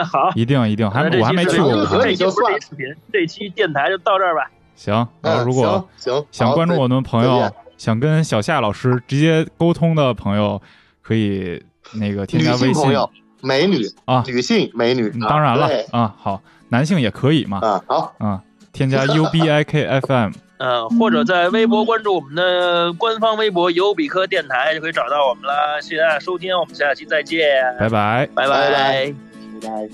[0.06, 2.00] 好， 一定一定，还那这我还没去过武汉。
[2.02, 2.16] 这。
[2.16, 4.50] 期不是视频，这期电台就到这儿吧。
[4.76, 5.90] 行，然后嗯如果
[6.32, 10.62] 想关注我们朋友，想跟小夏老师直接沟通的朋友，
[11.02, 11.62] 可以
[11.96, 13.10] 那个添加微信朋友，
[13.42, 14.24] 美女啊。
[14.28, 18.42] 女性美女嗯，当然了啊，好，男性也可以嘛啊，好，啊，
[18.74, 25.80] 添加 U B I K F M，嗯， 或者在微博关注我们的官方微博“尤比克电台”就可以找到我们啦。
[25.82, 27.48] 谢谢大家收听，我们下期再见，
[27.80, 28.28] 拜拜。
[28.36, 29.90] 拜拜拜拜拜拜。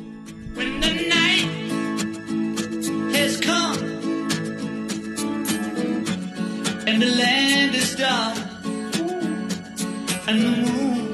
[0.55, 1.49] When the night
[3.11, 3.75] has come
[6.87, 8.37] and the land is dark
[10.27, 11.04] and the moon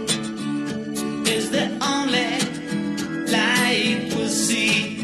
[1.32, 1.66] is the
[1.96, 2.32] only
[3.32, 4.98] light we see.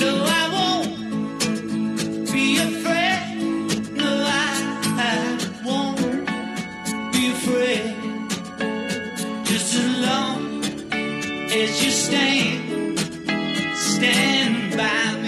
[0.00, 3.26] No, I won't be afraid.
[4.00, 5.22] No, I
[5.66, 6.00] won't
[7.12, 7.94] be afraid.
[9.50, 10.64] Just as long
[11.60, 12.98] as you stand,
[13.76, 15.23] stand by